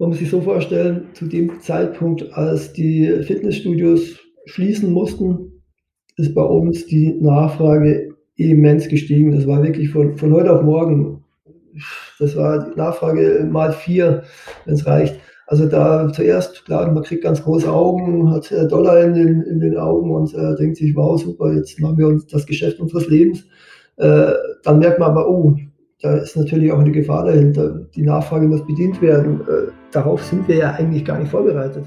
[0.00, 5.62] man muss sich so vorstellen, zu dem Zeitpunkt, als die Fitnessstudios schließen mussten,
[6.16, 9.32] ist bei uns die Nachfrage immens gestiegen.
[9.32, 11.22] Das war wirklich von, von heute auf morgen.
[12.18, 14.22] Das war die Nachfrage mal vier,
[14.64, 15.20] wenn es reicht.
[15.46, 19.60] Also da zuerst, klar, man kriegt ganz große Augen, hat äh, Dollar in den, in
[19.60, 23.06] den Augen und äh, denkt sich, wow, super, jetzt machen wir uns das Geschäft unseres
[23.08, 23.44] Lebens.
[23.96, 24.32] Äh,
[24.62, 25.56] dann merkt man aber, oh,
[26.00, 27.86] da ist natürlich auch eine Gefahr dahinter.
[27.94, 29.42] Die Nachfrage muss bedient werden.
[29.42, 31.84] Äh, darauf sind wir ja eigentlich gar nicht vorbereitet.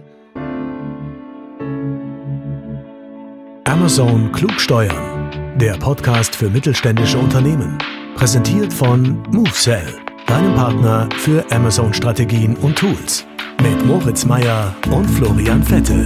[3.66, 7.78] Amazon Klugsteuern, der Podcast für mittelständische Unternehmen.
[8.16, 9.96] Präsentiert von MoveSell,
[10.28, 13.26] deinem Partner für Amazon-Strategien und Tools.
[13.62, 16.06] Mit Moritz Meyer und Florian Vettel.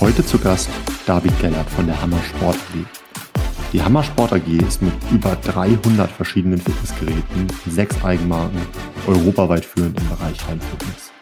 [0.00, 0.68] Heute zu Gast
[1.06, 3.05] David Gellert von der Hammer Sport AG.
[3.72, 8.60] Die Hammersport AG ist mit über 300 verschiedenen Fitnessgeräten, sechs Eigenmarken,
[9.06, 11.12] europaweit führend im Bereich Heimfitness.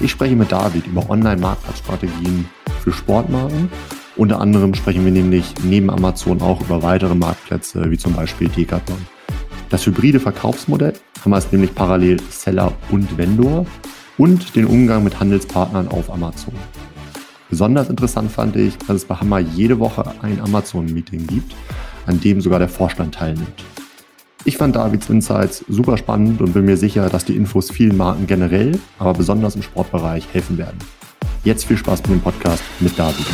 [0.00, 2.46] Ich spreche mit David über Online-Marktplatzstrategien
[2.82, 3.70] für Sportmarken.
[4.16, 8.98] Unter anderem sprechen wir nämlich neben Amazon auch über weitere Marktplätze, wie zum Beispiel Decathlon.
[9.70, 10.92] Das hybride Verkaufsmodell,
[11.24, 13.64] Hammer ist nämlich parallel Seller und Vendor
[14.18, 16.54] und den Umgang mit Handelspartnern auf Amazon.
[17.50, 21.52] Besonders interessant fand ich, dass es bei Hammer jede Woche ein Amazon-Meeting gibt,
[22.06, 23.64] an dem sogar der Vorstand teilnimmt.
[24.44, 28.28] Ich fand Davids Insights super spannend und bin mir sicher, dass die Infos vielen Marken
[28.28, 30.78] generell, aber besonders im Sportbereich helfen werden.
[31.42, 33.26] Jetzt viel Spaß mit dem Podcast mit David.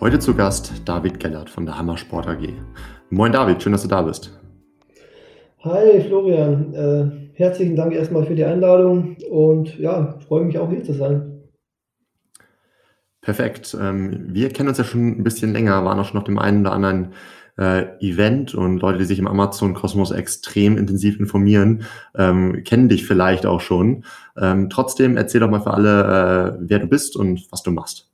[0.00, 2.46] Heute zu Gast David Gellert von der Hammer Sport AG.
[3.08, 4.38] Moin David, schön, dass du da bist.
[5.64, 10.82] Hi Florian, äh, herzlichen Dank erstmal für die Einladung und ja, freue mich auch hier
[10.82, 11.40] zu sein.
[13.20, 13.76] Perfekt.
[13.80, 16.62] Ähm, wir kennen uns ja schon ein bisschen länger, waren auch schon auf dem einen
[16.62, 17.12] oder anderen
[17.58, 21.84] äh, Event und Leute, die sich im Amazon-Kosmos extrem intensiv informieren,
[22.16, 24.04] ähm, kennen dich vielleicht auch schon.
[24.36, 28.08] Ähm, trotzdem erzähl doch mal für alle, äh, wer du bist und was du machst.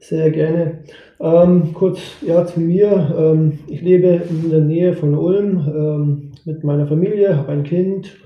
[0.00, 0.80] Sehr gerne.
[1.20, 3.14] Ähm, kurz ja, zu mir.
[3.16, 8.16] Ähm, ich lebe in der Nähe von Ulm ähm, mit meiner Familie, habe ein Kind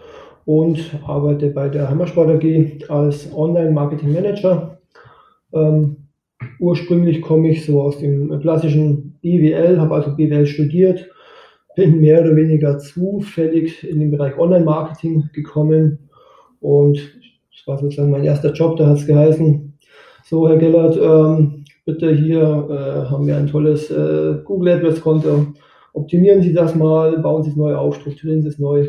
[0.45, 4.79] und arbeite bei der Hammersport AG als Online-Marketing-Manager.
[5.53, 5.97] Ähm,
[6.59, 11.09] ursprünglich komme ich so aus dem klassischen BWL, habe also BWL studiert,
[11.75, 16.09] bin mehr oder weniger zufällig in den Bereich Online-Marketing gekommen
[16.61, 19.75] und das war sozusagen mein erster Job, da hat es geheißen,
[20.25, 25.47] so Herr Gellert, ähm, bitte hier äh, haben wir ein tolles äh, Google AdWords Konto.
[25.97, 28.87] Optimieren Sie das mal, bauen Sie es neu auf, strukturieren Sie es neu.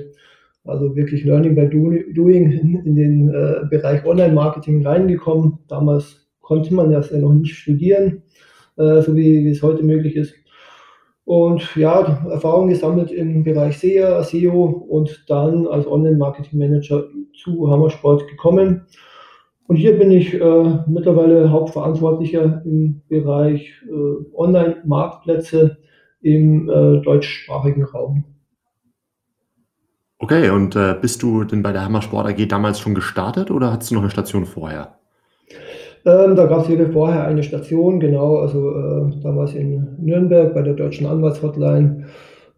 [0.66, 5.60] Also wirklich Learning by Doing in, den äh, Bereich Online-Marketing reingekommen.
[5.70, 8.24] Damals konnte man das ja noch nicht studieren,
[8.78, 10.34] äh, so wie, wie es heute möglich ist.
[11.24, 18.86] Und ja, Erfahrung gesammelt im Bereich SEA, SEO und dann als Online-Marketing-Manager zu Hammersport gekommen
[19.68, 25.78] und hier bin ich äh, mittlerweile Hauptverantwortlicher im Bereich äh, Online-Marktplätze
[26.22, 28.24] im äh, deutschsprachigen Raum.
[30.20, 33.72] Okay, und äh, bist du denn bei der Hammer Sport AG damals schon gestartet oder
[33.72, 34.98] hattest du noch eine Station vorher?
[36.06, 40.62] Ähm, da gab es hier vorher eine Station, genau, also äh, damals in Nürnberg bei
[40.62, 42.08] der Deutschen Anwaltshotline.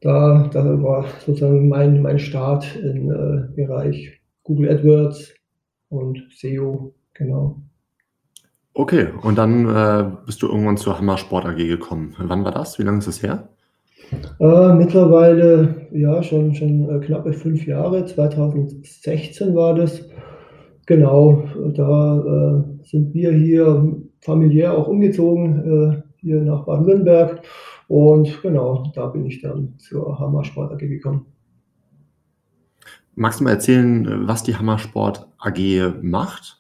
[0.02, 5.34] Da, da war sozusagen mein, mein Start im äh, Bereich Google AdWords
[5.90, 7.62] und SEO Genau.
[8.74, 12.16] Okay, und dann äh, bist du irgendwann zur Hammer Sport AG gekommen.
[12.18, 12.80] Wann war das?
[12.80, 13.50] Wie lange ist das her?
[14.40, 18.06] Äh, mittlerweile, ja, schon, schon äh, knappe fünf Jahre.
[18.06, 20.02] 2016 war das.
[20.85, 21.44] Genau,
[21.75, 27.44] da äh, sind wir hier familiär auch umgezogen, äh, hier nach Baden-Württemberg.
[27.88, 31.25] Und genau, da bin ich dann zur Hammer Sport AG gekommen.
[33.16, 36.59] Magst du mal erzählen, was die Hammer Sport AG macht?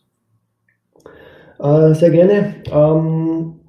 [1.59, 2.55] Äh, sehr gerne.
[2.71, 3.59] Ähm,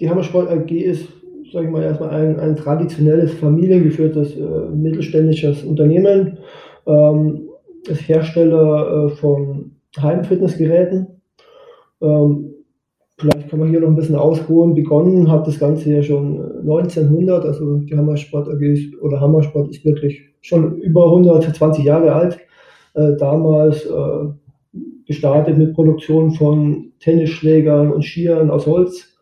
[0.00, 1.08] die Hammersport AG ist,
[1.52, 6.38] sage ich mal, erstmal ein, ein traditionelles, familiengeführtes äh, mittelständisches Unternehmen.
[6.86, 7.48] Ähm,
[7.88, 11.20] ist Hersteller äh, von Heimfitnessgeräten.
[12.00, 12.54] Ähm,
[13.18, 14.74] vielleicht kann man hier noch ein bisschen ausholen.
[14.74, 19.84] Begonnen hat das Ganze ja schon 1900, also die Hammersport AG ist, oder Hammersport ist
[19.84, 22.38] wirklich schon über 120 Jahre alt.
[22.94, 24.28] Äh, damals äh,
[25.12, 29.18] gestartet mit Produktion von Tennisschlägern und Skiern aus Holz.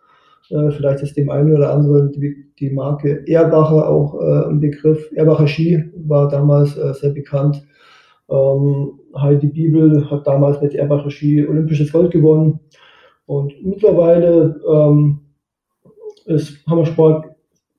[0.51, 5.11] Äh, vielleicht ist dem einen oder anderen die, die Marke Erbacher auch äh, ein Begriff.
[5.15, 7.63] Erbacher Ski war damals äh, sehr bekannt.
[8.31, 12.61] Ähm, Heidi Bibel hat damals mit Erbacher Ski olympisches Gold gewonnen.
[13.27, 15.21] Und mittlerweile ähm,
[16.27, 17.27] ist Hammersport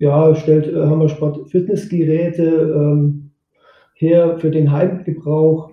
[0.02, 3.32] ja, stellt äh, Hammersport Fitnessgeräte ähm,
[3.94, 5.70] her für den Heimgebrauch.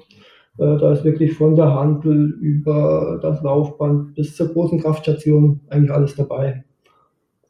[0.59, 5.93] Äh, da ist wirklich von der Handel über das Laufband bis zur großen Kraftstation eigentlich
[5.93, 6.65] alles dabei.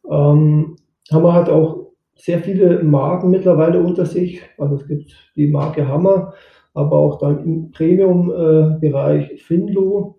[0.09, 0.77] Ähm,
[1.11, 4.43] Hammer hat auch sehr viele Marken mittlerweile unter sich.
[4.59, 6.35] Also es gibt die Marke Hammer,
[6.75, 10.19] aber auch dann im Premium-Bereich Finlo,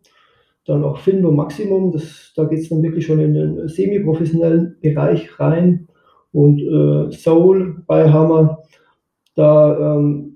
[0.65, 1.91] dann auch Finlo Maximum.
[1.91, 5.87] Das, da geht es dann wirklich schon in den semi-professionellen Bereich rein.
[6.31, 8.59] Und äh, Soul bei Hammer,
[9.35, 10.28] da ähm,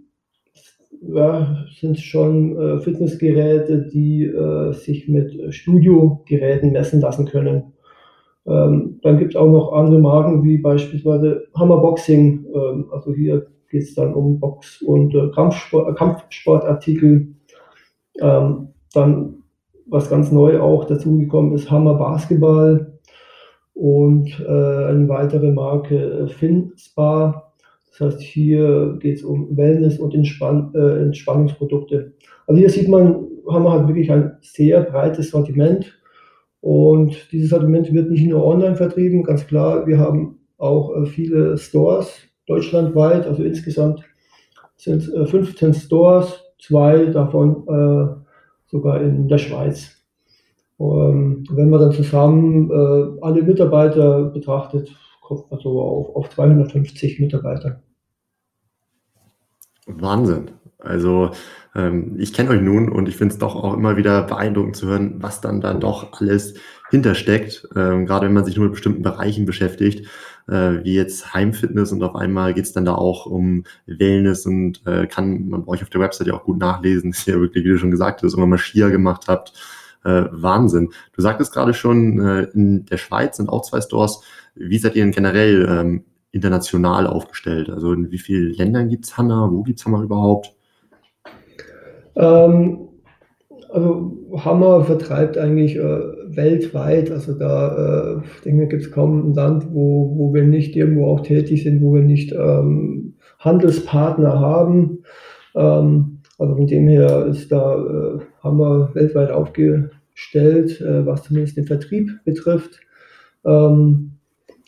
[1.07, 7.73] ja, sind schon äh, Fitnessgeräte, die äh, sich mit Studiogeräten messen lassen können.
[8.45, 12.45] Ähm, dann gibt es auch noch andere Marken wie beispielsweise Hammer Boxing.
[12.53, 17.35] Ähm, also hier geht es dann um Box- und äh, Kampfsport, äh, Kampfsportartikel.
[18.21, 19.43] Ähm, dann,
[19.87, 22.99] was ganz neu auch dazugekommen ist, Hammer Basketball
[23.73, 27.52] und äh, eine weitere Marke äh, FinSpa.
[27.97, 32.13] Das heißt, hier geht es um Wellness und Entspann äh, Entspannungsprodukte.
[32.47, 35.99] Also hier sieht man, haben wir halt wirklich ein sehr breites Sortiment.
[36.61, 39.85] Und dieses Sortiment wird nicht nur online vertrieben, ganz klar.
[39.85, 44.01] Wir haben auch äh, viele Stores deutschlandweit, also insgesamt
[44.75, 48.15] sind es äh, 15 Stores, zwei davon äh,
[48.65, 50.03] sogar in der Schweiz.
[50.79, 54.89] Ähm, wenn man dann zusammen äh, alle Mitarbeiter betrachtet,
[55.23, 57.81] kommt man so auf, auf 250 Mitarbeiter.
[59.87, 60.51] Wahnsinn.
[60.79, 61.31] Also
[61.75, 64.87] ähm, ich kenne euch nun und ich finde es doch auch immer wieder beeindruckend zu
[64.87, 66.55] hören, was dann da doch alles
[66.89, 70.07] hintersteckt, ähm, gerade wenn man sich nur mit bestimmten Bereichen beschäftigt,
[70.47, 74.85] äh, wie jetzt Heimfitness und auf einmal geht es dann da auch um Wellness und
[74.85, 77.63] äh, kann man bei euch auf der Website ja auch gut nachlesen, dass ihr wirklich,
[77.63, 79.53] wie du schon gesagt hast, irgendwann mal Skier gemacht habt.
[80.03, 80.91] Äh, Wahnsinn.
[81.13, 84.21] Du sagtest gerade schon, äh, in der Schweiz sind auch zwei Stores.
[84.55, 87.69] Wie seid ihr denn generell ähm, international aufgestellt?
[87.69, 89.49] Also in wie vielen Ländern gibt es Hanna?
[89.51, 90.53] Wo gibt es Hammer überhaupt?
[92.15, 92.89] Ähm,
[93.69, 96.01] also Hammer vertreibt eigentlich äh,
[96.35, 97.11] weltweit.
[97.11, 101.21] Also da äh, denke gibt es kaum ein Land, wo, wo wir nicht irgendwo auch
[101.21, 105.03] tätig sind, wo wir nicht ähm, Handelspartner haben.
[105.55, 111.65] Ähm, also von dem her ist da äh, Hammer weltweit aufgestellt, äh, was zumindest den
[111.65, 112.79] Vertrieb betrifft.
[113.45, 114.12] Ähm,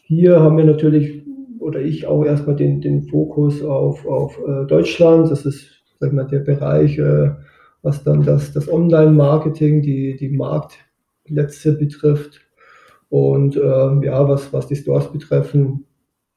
[0.08, 1.24] hier haben wir natürlich
[1.60, 5.32] oder ich auch erstmal den, den Fokus auf, auf äh, Deutschland.
[5.32, 7.32] Das ist sag mal, der Bereich, äh,
[7.82, 12.42] was dann das, das Online-Marketing, die, die Marktplätze betrifft.
[13.10, 15.86] Und ähm, ja, was, was die Stores betreffen,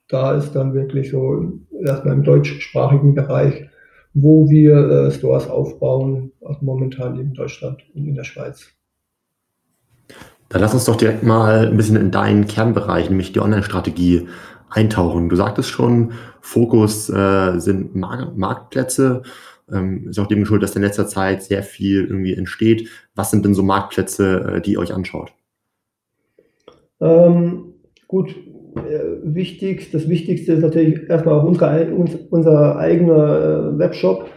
[0.09, 1.53] da ist dann wirklich so
[1.85, 3.69] erstmal im deutschsprachigen Bereich,
[4.15, 8.78] wo wir äh, Stores aufbauen, also momentan in Deutschland und in der Schweiz.
[10.49, 14.29] Dann lass uns doch direkt mal ein bisschen in deinen Kernbereich, nämlich die Online-Strategie,
[14.71, 15.29] eintauchen.
[15.29, 19.23] Du sagtest schon, Fokus äh, sind Mar Marktplätze.
[19.71, 22.89] Ähm, ist auch dem geschuldet, dass in letzter Zeit sehr viel irgendwie entsteht.
[23.15, 25.33] Was sind denn so Marktplätze, äh, die ihr euch anschaut?
[27.01, 27.75] Ähm,
[28.07, 28.35] gut,
[28.77, 34.29] äh, wichtig, das Wichtigste ist natürlich erstmal auch unser eigener äh, Webshop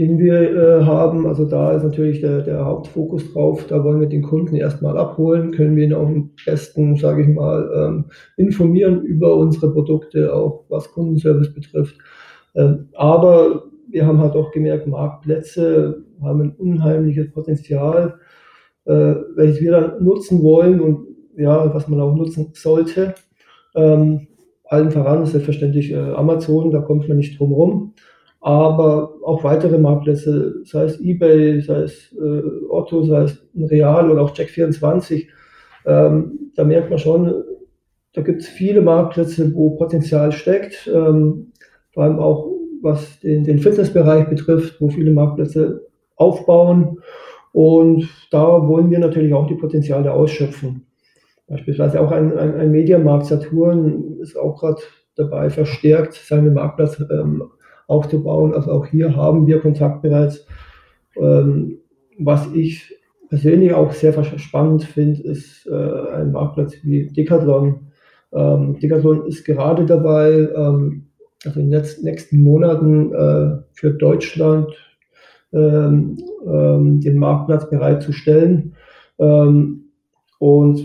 [0.00, 1.26] den wir äh, haben.
[1.26, 3.66] Also da ist natürlich der, der, Hauptfokus drauf.
[3.68, 7.28] Da wollen wir den Kunden erstmal abholen, können wir ihn auch am besten, sage ich
[7.28, 8.04] mal, ähm,
[8.38, 11.98] informieren über unsere Produkte, auch was Kundenservice betrifft.
[12.54, 18.14] Ähm, aber wir haben halt auch gemerkt, Marktplätze haben ein unheimliches Potenzial,
[18.86, 23.14] äh, welches wir dann nutzen wollen und ja, was man auch nutzen sollte.
[23.74, 24.28] Ähm,
[24.64, 27.92] allen voran ist selbstverständlich äh, Amazon, da kommt man nicht drum rum
[28.40, 34.22] aber auch weitere Marktplätze, sei es eBay, sei es äh, Otto, sei es Real oder
[34.22, 35.26] auch Check24,
[35.86, 37.44] ähm, da merkt man schon,
[38.14, 41.52] da gibt es viele Marktplätze, wo Potenzial steckt, ähm,
[41.92, 42.50] vor allem auch
[42.82, 46.98] was den, den Fitnessbereich betrifft, wo viele Marktplätze aufbauen.
[47.52, 50.86] Und da wollen wir natürlich auch die Potenziale ausschöpfen.
[51.46, 54.80] Beispielsweise auch ein, ein, ein Mediamarkt Saturn ist auch gerade
[55.16, 57.42] dabei, verstärkt seinen Marktplatz ähm,
[57.90, 58.54] aufzubauen.
[58.54, 60.46] Also auch hier haben wir Kontakt bereits.
[61.16, 61.78] Ähm,
[62.18, 62.94] was ich
[63.28, 67.80] persönlich auch sehr spannend finde, ist äh, ein Marktplatz wie Decathlon.
[68.32, 71.06] Ähm, Decathlon ist gerade dabei, ähm,
[71.44, 74.68] also in den nächsten Monaten äh, für Deutschland
[75.52, 78.74] ähm, ähm, den Marktplatz bereitzustellen.
[79.18, 79.84] Ähm,
[80.38, 80.80] und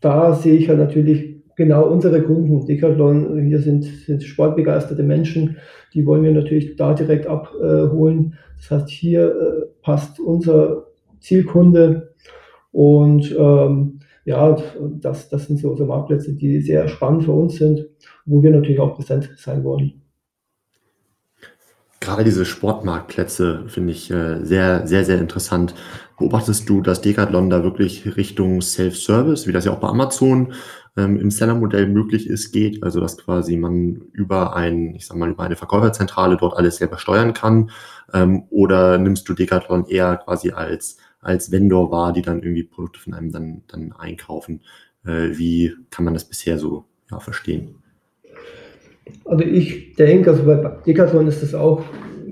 [0.00, 5.56] da sehe ich ja halt natürlich genau unsere Kunden, Decathlon, hier sind, sind sportbegeisterte Menschen,
[5.92, 8.34] die wollen wir natürlich da direkt abholen.
[8.56, 10.86] Das heißt, hier äh, passt unser
[11.20, 12.14] Zielkunde
[12.72, 14.56] und ähm, ja,
[15.00, 17.86] das, das sind so, so Marktplätze, die sehr spannend für uns sind,
[18.24, 20.00] wo wir natürlich auch präsent sein wollen.
[22.00, 25.74] Gerade diese Sportmarktplätze finde ich äh, sehr, sehr, sehr interessant.
[26.18, 30.52] Beobachtest du, dass Decathlon da wirklich Richtung Self-Service, wie das ja auch bei Amazon
[30.96, 32.82] ähm, im Seller-Modell möglich ist, geht?
[32.82, 36.98] Also, dass quasi man über ein, ich sag mal, über eine Verkäuferzentrale dort alles selber
[36.98, 37.70] steuern kann?
[38.12, 43.00] Ähm, oder nimmst du Decathlon eher quasi als, als Vendor wahr, die dann irgendwie Produkte
[43.00, 44.60] von einem dann, dann einkaufen?
[45.04, 47.76] Äh, wie kann man das bisher so ja, verstehen?
[49.24, 51.82] Also ich denke, also bei Decathlon ist das auch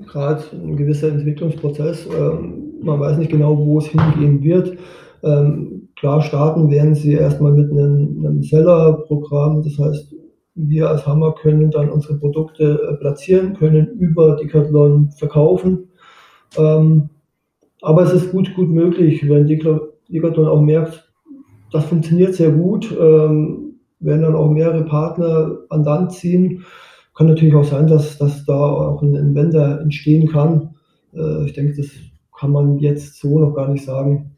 [0.07, 2.07] gerade ein gewisser Entwicklungsprozess.
[2.07, 4.77] Ähm, man weiß nicht genau, wo es hingehen wird.
[5.23, 9.63] Ähm, klar starten werden sie erstmal mit einem, einem Seller-Programm.
[9.63, 10.13] Das heißt,
[10.55, 15.87] wir als Hammer können dann unsere Produkte äh, platzieren, können über Decathlon verkaufen.
[16.57, 17.09] Ähm,
[17.81, 21.09] aber es ist gut, gut möglich, wenn Decathlon auch merkt,
[21.71, 22.91] das funktioniert sehr gut
[24.03, 26.65] werden dann auch mehrere Partner an Land ziehen.
[27.15, 30.75] Kann natürlich auch sein, dass, dass da auch ein, Wender entstehen kann.
[31.13, 31.87] Äh, ich denke, das
[32.37, 34.32] kann man jetzt so noch gar nicht sagen.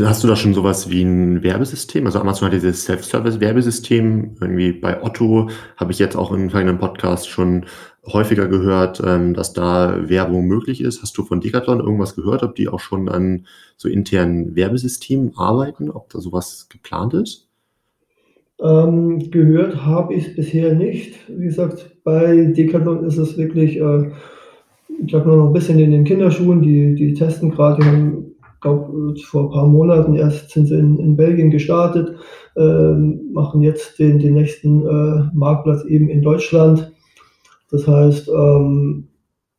[0.00, 2.06] Hast du da schon sowas wie ein Werbesystem?
[2.06, 4.36] Also Amazon hat dieses Self-Service-Werbesystem.
[4.40, 7.66] Irgendwie bei Otto habe ich jetzt auch in einem Podcast schon
[8.06, 11.02] häufiger gehört, ähm, dass da Werbung möglich ist.
[11.02, 15.90] Hast du von Decathlon irgendwas gehört, ob die auch schon an so internen Werbesystemen arbeiten,
[15.90, 17.48] ob da sowas geplant ist?
[18.60, 21.18] Ähm, gehört habe ich bisher nicht.
[21.28, 24.10] Wie gesagt, bei Decathlon ist es wirklich, äh,
[25.00, 26.62] ich glaube noch ein bisschen in den Kinderschuhen.
[26.62, 28.23] Die, die testen gerade,
[28.64, 32.16] glaube, vor ein paar Monaten erst sind sie in, in Belgien gestartet,
[32.56, 32.92] äh,
[33.32, 36.92] machen jetzt den, den nächsten äh, Marktplatz eben in Deutschland.
[37.70, 39.08] Das heißt, ähm,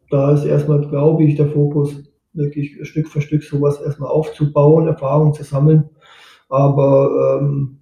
[0.09, 5.33] da ist erstmal, glaube ich, der Fokus, wirklich Stück für Stück sowas erstmal aufzubauen, Erfahrung
[5.33, 5.89] zu sammeln.
[6.49, 7.77] Aber ähm,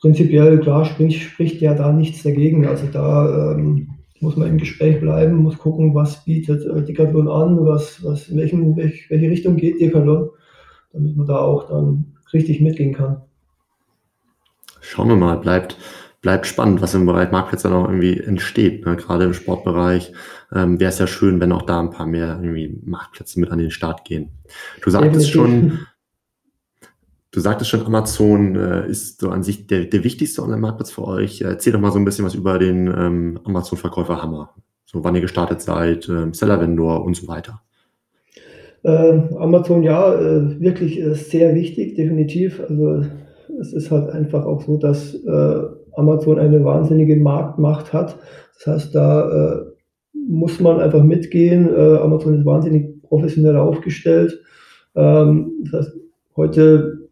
[0.00, 2.66] prinzipiell, klar, spricht, spricht ja da nichts dagegen.
[2.66, 7.64] Also da ähm, muss man im Gespräch bleiben, muss gucken, was bietet äh, Decathlon an,
[7.66, 10.30] was, was, in welchen, welch, welche Richtung geht Decathlon,
[10.92, 13.22] damit man da auch dann richtig mitgehen kann.
[14.80, 15.76] Schauen wir mal, bleibt,
[16.22, 18.86] bleibt spannend, was im Bereich Marktplatz dann auch irgendwie entsteht.
[18.86, 18.96] Ne?
[18.96, 20.12] Gerade im Sportbereich
[20.54, 23.58] ähm, wäre es ja schön, wenn auch da ein paar mehr irgendwie Marktplätze mit an
[23.58, 24.30] den Start gehen.
[24.82, 25.80] Du sagtest schon,
[27.36, 31.42] Du sagtest schon, Amazon äh, ist so an sich der, der wichtigste Online-Marktplatz für euch.
[31.42, 34.54] Erzähl doch mal so ein bisschen was über den ähm, Amazon-Verkäufer Hammer.
[34.86, 37.60] So wann ihr gestartet seid, ähm, Seller-Vendor und so weiter.
[38.84, 42.58] Äh, Amazon, ja, äh, wirklich äh, sehr wichtig, definitiv.
[42.66, 43.04] Also
[43.60, 45.60] es ist halt einfach auch so, dass äh,
[45.94, 48.18] Amazon eine wahnsinnige Marktmacht hat.
[48.54, 49.62] Das heißt, da äh,
[50.14, 51.68] muss man einfach mitgehen.
[51.68, 54.40] Amazon ist wahnsinnig professionell aufgestellt.
[54.94, 55.96] Ähm, das heißt,
[56.34, 57.05] heute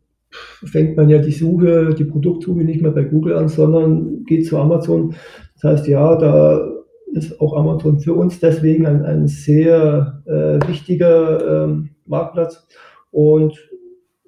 [0.64, 4.58] fängt man ja die Suche, die Produktsuche nicht mehr bei Google an, sondern geht zu
[4.58, 5.14] Amazon.
[5.54, 6.68] Das heißt, ja, da
[7.12, 12.66] ist auch Amazon für uns deswegen ein, ein sehr äh, wichtiger ähm, Marktplatz.
[13.10, 13.56] Und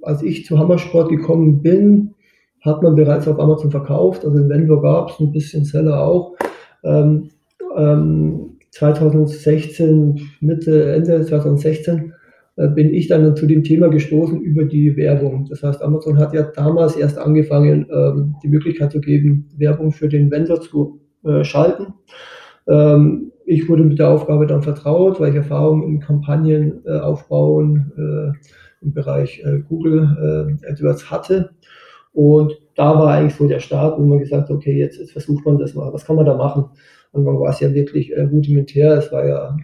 [0.02, 2.14] als ich zu Hammersport gekommen bin,
[2.60, 4.24] hat man bereits auf Amazon verkauft.
[4.24, 6.36] Also in Vendor gab es ein bisschen Seller auch.
[6.84, 7.30] Ähm,
[7.76, 12.15] ähm, 2016, Mitte, Ende 2016 äh,
[12.56, 15.46] bin ich dann zu dem Thema gestoßen über die Werbung.
[15.48, 20.08] Das heißt, Amazon hat ja damals erst angefangen, ähm, die Möglichkeit zu geben, Werbung für
[20.08, 21.92] den Vendor zu äh, schalten.
[22.66, 27.92] Ähm, ich wurde mit der Aufgabe dann vertraut, weil ich Erfahrung in Kampagnen äh, aufbauen
[28.82, 31.50] im Bereich Google AdWords hatte.
[32.12, 35.58] Und da war eigentlich so der Start, wo man gesagt hat, okay, jetzt, versucht man
[35.58, 35.92] das mal.
[35.92, 36.66] Was kann man da machen?
[37.12, 38.98] Man war es ja wirklich rudimentär.
[38.98, 39.56] Es war ja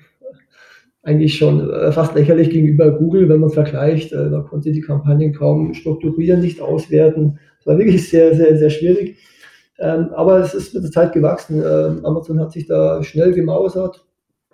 [1.02, 4.12] eigentlich schon äh, fast lächerlich gegenüber Google, wenn man vergleicht.
[4.12, 7.38] Äh, da konnte die Kampagnen kaum strukturieren, nicht auswerten.
[7.58, 9.16] Es war wirklich sehr, sehr, sehr schwierig.
[9.78, 11.58] Ähm, aber es ist mit der Zeit gewachsen.
[11.58, 14.06] Ähm, Amazon hat sich da schnell gemausert,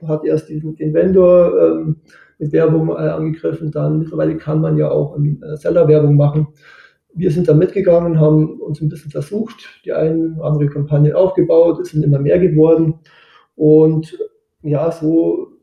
[0.06, 1.96] hat erst den Vendor ähm,
[2.38, 5.18] mit Werbung äh, angegriffen, dann mittlerweile kann man ja auch
[5.54, 6.46] Seller Werbung machen.
[7.14, 11.90] Wir sind da mitgegangen, haben uns ein bisschen versucht, die eine andere Kampagne aufgebaut, es
[11.90, 13.00] sind immer mehr geworden.
[13.56, 14.16] Und
[14.62, 15.57] ja, so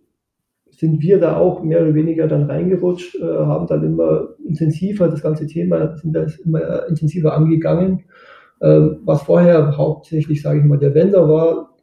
[0.77, 5.21] sind wir da auch mehr oder weniger dann reingerutscht, äh, haben dann immer intensiver das
[5.21, 8.03] ganze Thema, sind das immer intensiver angegangen.
[8.61, 11.75] Ähm, was vorher hauptsächlich, sage ich mal, der Vendor war,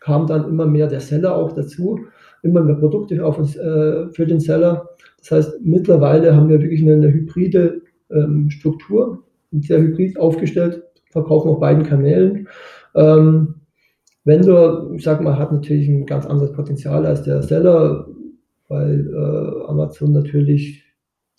[0.00, 2.00] kam dann immer mehr der Seller auch dazu,
[2.42, 4.88] immer mehr Produkte auf uns, äh, für den Seller.
[5.18, 11.48] Das heißt, mittlerweile haben wir wirklich eine, eine hybride ähm, Struktur, sehr hybrid aufgestellt, verkaufen
[11.48, 12.48] auf beiden Kanälen.
[12.94, 13.54] Ähm,
[14.28, 18.06] Vendor, ich sag mal, hat natürlich ein ganz anderes Potenzial als der Seller,
[18.68, 20.84] weil äh, Amazon natürlich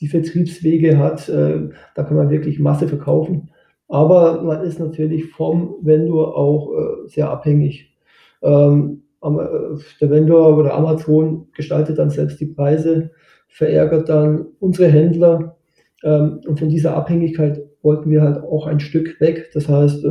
[0.01, 1.29] die Vertriebswege hat.
[1.29, 3.51] Äh, da kann man wirklich Masse verkaufen.
[3.88, 7.96] Aber man ist natürlich vom Vendor auch äh, sehr abhängig.
[8.41, 13.12] Ähm, der Vendor oder Amazon gestaltet dann selbst die Preise,
[13.50, 15.58] verärgert dann unsere Händler.
[16.03, 19.51] Ähm, und von dieser Abhängigkeit wollten wir halt auch ein Stück weg.
[19.53, 20.05] Das heißt,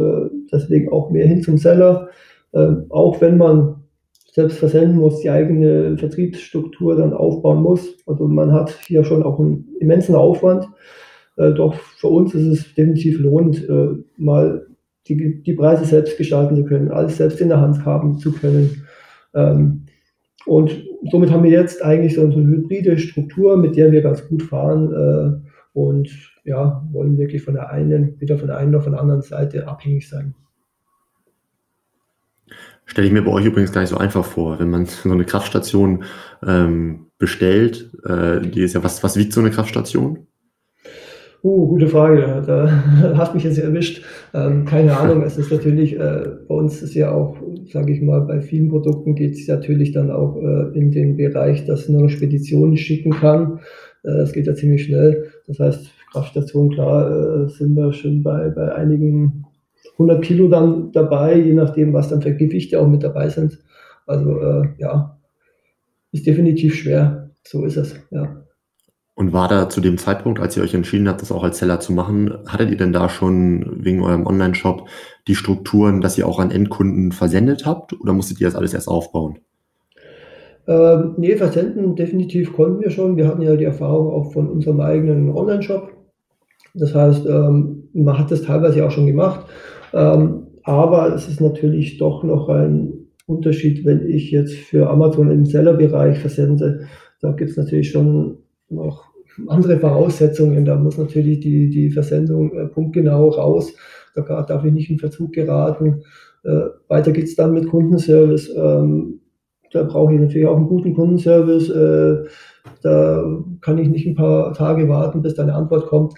[0.51, 2.09] deswegen auch mehr hin zum Seller.
[2.55, 3.79] Ähm, auch wenn man
[4.33, 7.97] selbst versenden muss, die eigene Vertriebsstruktur dann aufbauen muss.
[8.07, 10.69] Also man hat hier schon auch einen immensen Aufwand.
[11.37, 14.67] Äh, doch für uns ist es definitiv lohnend, äh, mal
[15.09, 18.83] die, die Preise selbst gestalten zu können, alles selbst in der Hand haben zu können.
[19.35, 19.87] Ähm,
[20.47, 24.43] und somit haben wir jetzt eigentlich so eine hybride Struktur, mit der wir ganz gut
[24.43, 26.11] fahren äh, und
[26.45, 29.69] ja, wollen wirklich von der einen, weder von der einen noch von der anderen Seite
[29.69, 30.35] abhängig sein.
[32.89, 35.25] Stelle ich mir bei euch übrigens gar nicht so einfach vor, wenn man so eine
[35.25, 36.05] Kraftstation
[36.45, 37.91] ähm, bestellt.
[38.05, 40.27] Äh, die ist ja, was, was wiegt so eine Kraftstation?
[41.45, 42.43] Uh, gute Frage.
[42.47, 44.03] Da hast mich jetzt erwischt.
[44.35, 45.23] Ähm, keine Ahnung.
[45.23, 47.37] Es ist natürlich, äh, bei uns ist ja auch,
[47.71, 51.67] sage ich mal, bei vielen Produkten geht es natürlich dann auch äh, in den Bereich,
[51.67, 53.61] dass noch Speditionen schicken kann.
[54.03, 55.31] Äh, das geht ja ziemlich schnell.
[55.47, 59.45] Das heißt, Kraftstation, klar, äh, sind wir schon bei, bei einigen
[59.99, 63.59] 100 Kilo dann dabei, je nachdem, was dann für Gewichte auch mit dabei sind.
[64.07, 65.19] Also äh, ja,
[66.13, 67.31] ist definitiv schwer.
[67.45, 68.45] So ist es, ja.
[69.15, 71.81] Und war da zu dem Zeitpunkt, als ihr euch entschieden habt, das auch als Seller
[71.81, 74.89] zu machen, hattet ihr denn da schon wegen eurem Online-Shop
[75.27, 78.87] die Strukturen, dass ihr auch an Endkunden versendet habt oder musstet ihr das alles erst
[78.87, 79.41] aufbauen?
[80.69, 83.17] Ähm, nee, versenden definitiv konnten wir schon.
[83.17, 85.91] Wir hatten ja die Erfahrung auch von unserem eigenen Online-Shop.
[86.75, 89.47] Das heißt, ähm, man hat das teilweise auch schon gemacht.
[89.93, 95.45] Ähm, aber es ist natürlich doch noch ein Unterschied, wenn ich jetzt für Amazon im
[95.45, 96.87] Sellerbereich versende.
[97.21, 99.05] Da gibt es natürlich schon noch
[99.47, 100.65] andere Voraussetzungen.
[100.65, 103.75] Da muss natürlich die, die Versendung äh, punktgenau raus.
[104.15, 106.03] Da darf ich nicht in Verzug geraten.
[106.45, 108.51] Äh, weiter geht es dann mit Kundenservice.
[108.57, 109.21] Ähm,
[109.73, 111.69] da brauche ich natürlich auch einen guten Kundenservice.
[111.71, 112.25] Äh,
[112.83, 116.15] da kann ich nicht ein paar Tage warten, bis da eine Antwort kommt.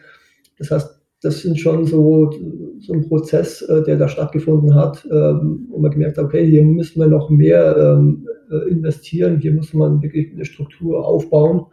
[0.58, 2.30] Das heißt, das sind schon so,
[2.80, 6.64] so ein Prozess, äh, der da stattgefunden hat, ähm, wo man gemerkt hat, okay, hier
[6.64, 11.66] müssen wir noch mehr ähm, äh, investieren, hier muss man wirklich eine Struktur aufbauen.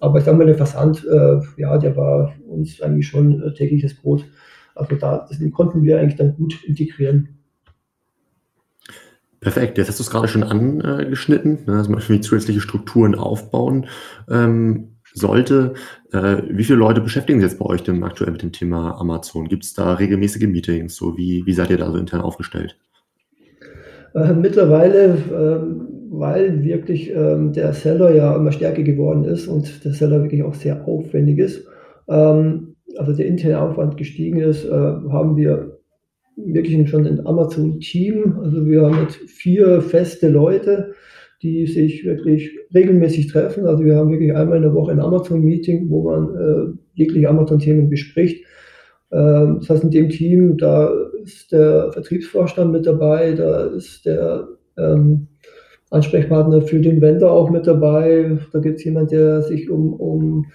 [0.00, 4.24] Aber ich sage mal, der Versand, äh, ja, der war uns eigentlich schon tägliches Brot.
[4.74, 7.28] Also da konnten wir eigentlich dann gut integrieren.
[9.40, 13.86] Perfekt, jetzt hast du es gerade schon angeschnitten, ne, dass man zusätzliche Strukturen aufbauen.
[14.28, 15.74] Ähm, sollte.
[16.12, 19.48] Äh, wie viele Leute beschäftigen sich jetzt bei euch denn aktuell mit dem Thema Amazon?
[19.48, 20.96] Gibt es da regelmäßige Meetings?
[20.96, 22.76] So wie, wie seid ihr da so intern aufgestellt?
[24.14, 29.92] Äh, mittlerweile, ähm, weil wirklich ähm, der Seller ja immer stärker geworden ist und der
[29.92, 31.66] Seller wirklich auch sehr aufwendig ist,
[32.08, 35.78] ähm, also der interne Aufwand gestiegen ist, äh, haben wir
[36.36, 38.38] wirklich schon ein Amazon-Team.
[38.42, 40.94] Also wir haben jetzt vier feste Leute,
[41.42, 43.66] die sich wirklich regelmäßig treffen.
[43.66, 47.90] Also wir haben wirklich einmal in der Woche ein Amazon-Meeting, wo man äh, jegliche Amazon-Themen
[47.90, 48.44] bespricht.
[49.10, 54.48] Ähm, das heißt, in dem Team, da ist der Vertriebsvorstand mit dabei, da ist der
[54.78, 55.26] ähm,
[55.90, 58.38] Ansprechpartner für den Vendor auch mit dabei.
[58.52, 60.46] Da gibt es jemand, der sich um, um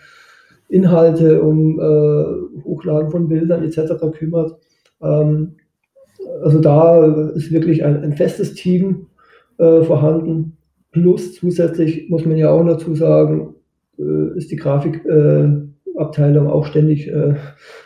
[0.70, 3.94] Inhalte, um äh, Hochladen von Bildern etc.
[4.14, 4.58] kümmert.
[5.02, 5.58] Ähm,
[6.42, 9.08] also da ist wirklich ein, ein festes Team
[9.60, 10.57] äh, vorhanden.
[10.92, 13.56] Plus zusätzlich muss man ja auch dazu sagen,
[14.00, 17.36] äh, ist die Grafikabteilung auch ständig äh,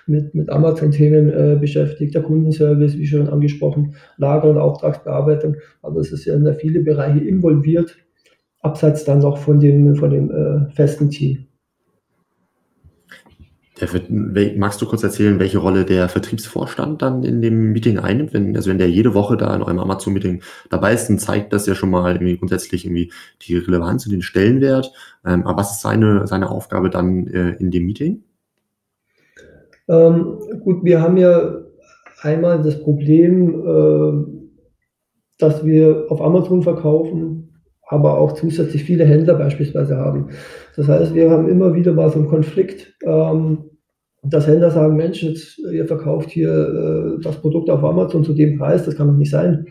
[0.07, 5.55] mit, mit Amazon-Themen äh, beschäftigt, der Kundenservice, wie schon angesprochen, Lager- und Auftragsbearbeitung.
[5.81, 7.97] Also es ist ja in viele Bereiche involviert,
[8.61, 11.47] abseits dann noch von dem, von dem festen Team.
[14.55, 18.33] Magst du kurz erzählen, welche Rolle der Vertriebsvorstand dann in dem Meeting einnimmt?
[18.33, 21.65] Wenn, also wenn der jede Woche da in eurem Amazon-Meeting dabei ist, dann zeigt das
[21.65, 24.91] ja schon mal irgendwie grundsätzlich irgendwie die Relevanz und den Stellenwert.
[25.25, 28.23] Ähm, aber was ist seine, seine Aufgabe dann äh, in dem Meeting?
[29.87, 31.61] Ähm, gut, wir haben ja
[32.21, 34.41] einmal das Problem, äh,
[35.39, 40.29] dass wir auf Amazon verkaufen, aber auch zusätzlich viele Händler beispielsweise haben.
[40.75, 42.95] Das heißt, wir haben immer wieder mal so einen Konflikt.
[43.03, 43.70] Ähm,
[44.23, 46.51] dass Händler sagen, Mensch, jetzt, ihr verkauft hier
[47.17, 49.65] äh, das Produkt auf Amazon zu dem Preis, das kann doch nicht sein.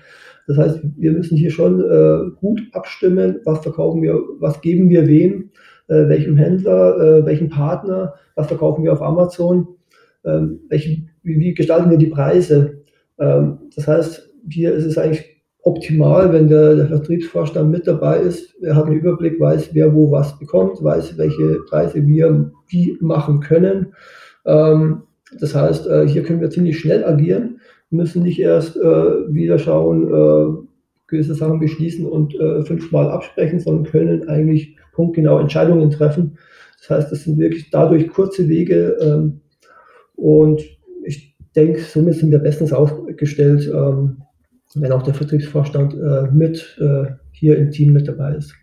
[0.47, 5.07] Das heißt, wir müssen hier schon äh, gut abstimmen, was verkaufen wir, was geben wir
[5.07, 5.51] wem,
[5.87, 9.69] äh, welchem Händler, äh, welchem Partner, was verkaufen wir auf Amazon,
[10.25, 12.83] ähm, welche, wie, wie, gestalten wir die Preise.
[13.19, 15.25] Ähm, das heißt, hier ist es eigentlich
[15.63, 18.55] optimal, wenn der, der, Vertriebsvorstand mit dabei ist.
[18.63, 23.41] Er hat einen Überblick, weiß, wer wo was bekommt, weiß, welche Preise wir wie machen
[23.41, 23.93] können.
[24.47, 25.03] Ähm,
[25.39, 28.81] das heißt, äh, hier können wir ziemlich schnell agieren, müssen nicht erst äh,
[29.33, 30.67] wieder schauen, äh,
[31.07, 32.35] gewisse Sachen beschließen und
[32.69, 36.39] fünfmal absprechen, sondern können eigentlich punktgenau Entscheidungen treffen.
[36.79, 39.41] Das heißt, das sind wirklich dadurch kurze Wege ähm,
[40.15, 40.63] und
[41.03, 44.19] ich denke, somit sind wir bestens aufgestellt, ähm,
[44.77, 45.97] wenn auch der Vertriebsvorstand
[46.33, 46.81] mit
[47.33, 48.55] hier im Team mit dabei ist.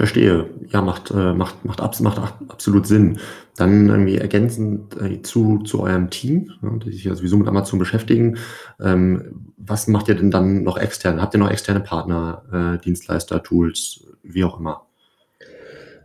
[0.00, 0.46] Verstehe.
[0.70, 3.18] Ja, macht, äh, macht, macht, macht absolut Sinn.
[3.58, 7.78] Dann irgendwie ergänzend äh, zu, zu eurem Team, ne, die sich ja sowieso mit Amazon
[7.78, 8.38] beschäftigen.
[8.80, 11.20] Ähm, was macht ihr denn dann noch extern?
[11.20, 14.86] Habt ihr noch externe Partner, äh, Dienstleister, Tools, wie auch immer?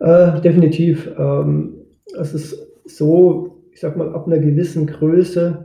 [0.01, 1.09] Definitiv.
[1.17, 1.75] Ähm,
[2.19, 5.63] es ist so, ich sag mal, ab einer gewissen Größe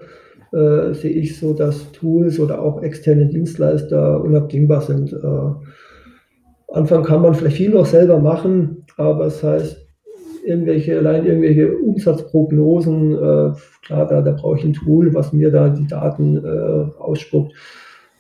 [0.52, 5.14] sehe ich so, dass Tools oder auch externe Dienstleister unabdingbar sind.
[6.72, 9.86] Anfang kann man vielleicht viel noch selber machen, aber es das heißt,
[10.44, 13.52] irgendwelche, allein irgendwelche Umsatzprognosen, äh,
[13.84, 17.52] klar, da, da brauche ich ein Tool, was mir da die Daten äh, ausspuckt.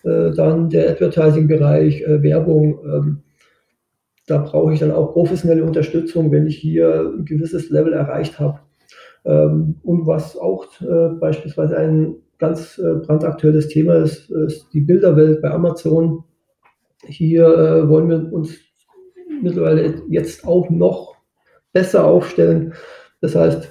[0.02, 3.22] Äh, dann der Advertising-Bereich, äh, Werbung, ähm,
[4.26, 8.60] da brauche ich dann auch professionelle Unterstützung, wenn ich hier ein gewisses Level erreicht habe.
[9.24, 15.42] Ähm, und was auch äh, beispielsweise ein ganz äh, brandaktuelles Thema ist, ist die Bilderwelt
[15.42, 16.24] bei Amazon.
[17.06, 18.56] Hier äh, wollen wir uns
[19.42, 21.16] mittlerweile jetzt auch noch
[21.72, 22.74] besser aufstellen.
[23.20, 23.68] Das heißt,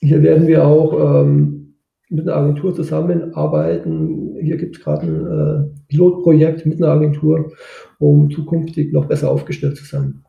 [0.00, 1.74] hier werden wir auch ähm,
[2.08, 4.36] mit einer Agentur zusammenarbeiten.
[4.40, 7.52] Hier gibt es gerade ein äh, Pilotprojekt mit einer Agentur,
[7.98, 10.24] um zukünftig noch besser aufgestellt zu sein.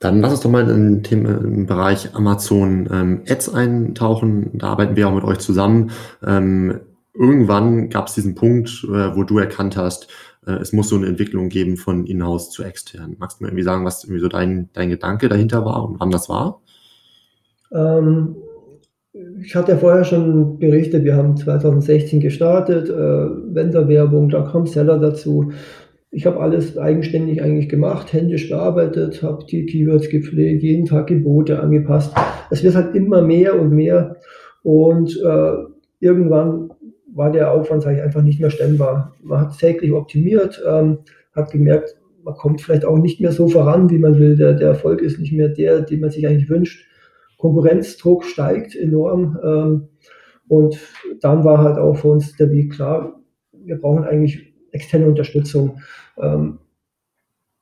[0.00, 4.50] Dann lass uns doch mal in den Bereich Amazon ähm, Ads eintauchen.
[4.54, 5.90] Da arbeiten wir auch mit euch zusammen.
[6.24, 6.80] Ähm,
[7.18, 10.08] irgendwann gab es diesen Punkt, äh, wo du erkannt hast,
[10.46, 13.16] äh, es muss so eine Entwicklung geben von in-house zu extern.
[13.18, 16.10] Magst du mir irgendwie sagen, was irgendwie so dein, dein Gedanke dahinter war und wann
[16.10, 16.62] das war?
[17.72, 18.36] Ähm,
[19.42, 24.98] ich hatte ja vorher schon berichtet, wir haben 2016 gestartet, äh, Vendor-Werbung, da kam Seller
[24.98, 25.52] dazu.
[26.10, 31.60] Ich habe alles eigenständig eigentlich gemacht, händisch bearbeitet, habe die Keywords gepflegt, jeden Tag Gebote
[31.60, 32.14] angepasst.
[32.50, 34.16] Es wird halt immer mehr und mehr
[34.62, 35.52] und äh,
[36.00, 36.70] irgendwann
[37.14, 39.14] war der Aufwand sag ich, einfach nicht mehr stemmbar.
[39.22, 40.98] Man hat täglich optimiert, ähm,
[41.32, 44.36] hat gemerkt, man kommt vielleicht auch nicht mehr so voran, wie man will.
[44.36, 46.86] Der, der Erfolg ist nicht mehr der, den man sich eigentlich wünscht.
[47.38, 49.38] Konkurrenzdruck steigt enorm.
[49.42, 49.88] Ähm,
[50.48, 50.78] und
[51.20, 53.20] dann war halt auch für uns der Weg klar,
[53.52, 55.80] wir brauchen eigentlich externe Unterstützung.
[56.18, 56.58] Ähm,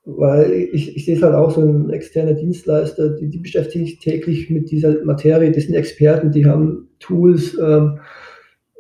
[0.05, 3.99] weil ich, ich sehe es halt auch so ein externer Dienstleister, die, die beschäftigen sich
[3.99, 7.99] täglich mit dieser Materie, die sind Experten, die haben Tools, ähm,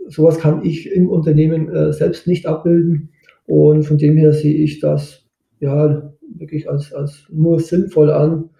[0.08, 3.10] sowas kann ich im Unternehmen äh, selbst nicht abbilden.
[3.46, 5.24] Und von dem her sehe ich das
[5.60, 8.50] ja wirklich als, als nur sinnvoll an.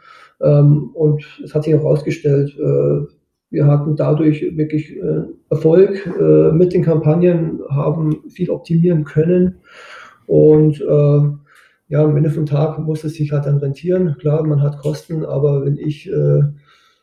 [0.40, 3.06] Ähm, und es hat sich auch herausgestellt, äh,
[3.50, 9.56] wir hatten dadurch wirklich äh, Erfolg äh, mit den Kampagnen, haben viel optimieren können.
[10.26, 11.20] Und äh,
[11.88, 14.16] ja, am Ende vom Tag muss es sich halt dann rentieren.
[14.18, 16.42] Klar, man hat Kosten, aber wenn ich äh,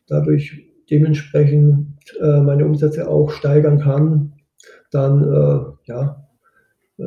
[0.07, 1.87] dadurch dementsprechend
[2.21, 4.32] meine Umsätze auch steigern kann,
[4.93, 6.27] dann äh, ja,
[6.97, 7.03] äh,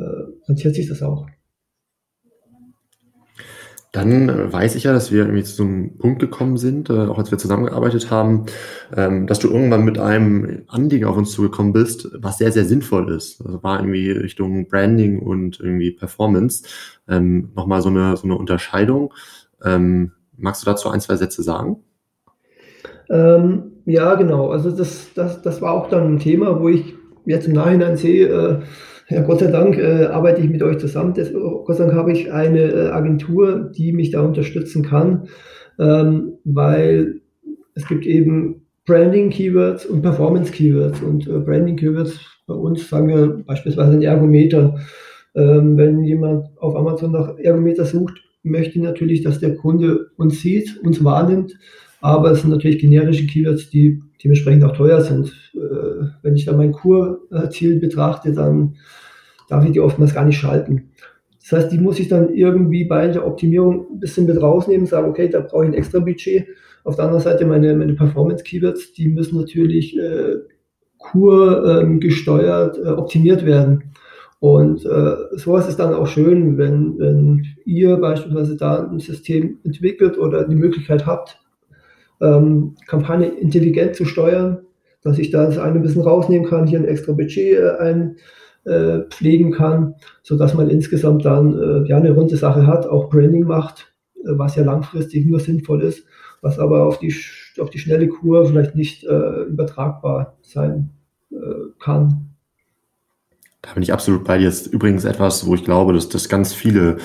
[0.47, 1.27] rentiert sich das auch.
[3.93, 7.17] Dann äh, weiß ich ja, dass wir irgendwie zu einem Punkt gekommen sind, äh, auch
[7.17, 8.45] als wir zusammengearbeitet haben,
[8.95, 13.11] ähm, dass du irgendwann mit einem Anliegen auf uns zugekommen bist, was sehr, sehr sinnvoll
[13.11, 13.43] ist.
[13.43, 16.63] Also war irgendwie Richtung Branding und irgendwie Performance.
[17.07, 19.13] Ähm, Nochmal so eine, so eine Unterscheidung.
[19.63, 21.77] Ähm, magst du dazu ein, zwei Sätze sagen?
[23.09, 24.51] Ähm, ja, genau.
[24.51, 26.96] Also das, das, das war auch dann ein Thema, wo ich
[27.27, 28.59] jetzt im Nachhinein sehe, äh,
[29.09, 31.13] ja, Gott sei Dank äh, arbeite ich mit euch zusammen.
[31.13, 35.27] Das, Gott sei Dank habe ich eine äh, Agentur, die mich da unterstützen kann,
[35.79, 37.21] ähm, weil
[37.73, 41.01] es gibt eben Branding-Keywords und Performance-Keywords.
[41.01, 44.79] Und äh, Branding-Keywords bei uns sagen wir beispielsweise ein Ergometer.
[45.35, 50.77] Ähm, wenn jemand auf Amazon nach Ergometer sucht, möchte natürlich, dass der Kunde uns sieht,
[50.83, 51.57] uns wahrnimmt
[52.01, 55.33] aber es sind natürlich generische Keywords, die dementsprechend auch teuer sind.
[55.55, 58.75] Äh, wenn ich da mein Kurziel betrachte, dann
[59.49, 60.91] darf ich die oftmals gar nicht schalten.
[61.41, 65.09] Das heißt, die muss ich dann irgendwie bei der Optimierung ein bisschen mit rausnehmen, sagen,
[65.09, 66.47] okay, da brauche ich ein extra Budget.
[66.83, 70.35] Auf der anderen Seite meine, meine Performance-Keywords, die müssen natürlich äh,
[70.97, 73.91] kurgesteuert äh, optimiert werden.
[74.39, 80.17] Und äh, sowas ist dann auch schön, wenn, wenn ihr beispielsweise da ein System entwickelt
[80.17, 81.39] oder die Möglichkeit habt,
[82.21, 84.59] ähm, Kampagne intelligent zu steuern,
[85.01, 88.11] dass ich da das eine ein bisschen rausnehmen kann, hier ein extra Budget äh,
[88.65, 93.45] äh, pflegen kann, sodass man insgesamt dann äh, ja eine runde Sache hat, auch Branding
[93.45, 96.05] macht, äh, was ja langfristig nur sinnvoll ist,
[96.41, 97.13] was aber auf die,
[97.59, 100.91] auf die schnelle Kur vielleicht nicht äh, übertragbar sein
[101.31, 101.35] äh,
[101.79, 102.36] kann.
[103.61, 104.47] Da bin ich absolut bei dir.
[104.47, 106.97] Ist übrigens etwas, wo ich glaube, dass das ganz viele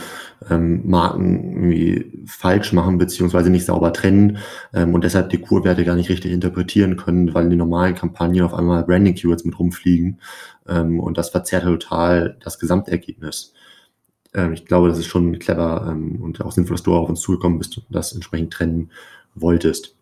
[0.50, 4.38] ähm, Marken irgendwie falsch machen, beziehungsweise nicht sauber trennen
[4.74, 8.42] ähm, und deshalb die Kurwerte gar nicht richtig interpretieren können, weil in den normalen Kampagnen
[8.42, 10.20] auf einmal Branding-Keywords mit rumfliegen
[10.68, 13.54] ähm, und das verzerrt total das Gesamtergebnis.
[14.34, 17.08] Ähm, ich glaube, das ist schon clever ähm, und auch sinnvoll, dass du auch auf
[17.08, 18.90] uns zugekommen bist und das entsprechend trennen
[19.34, 19.96] wolltest.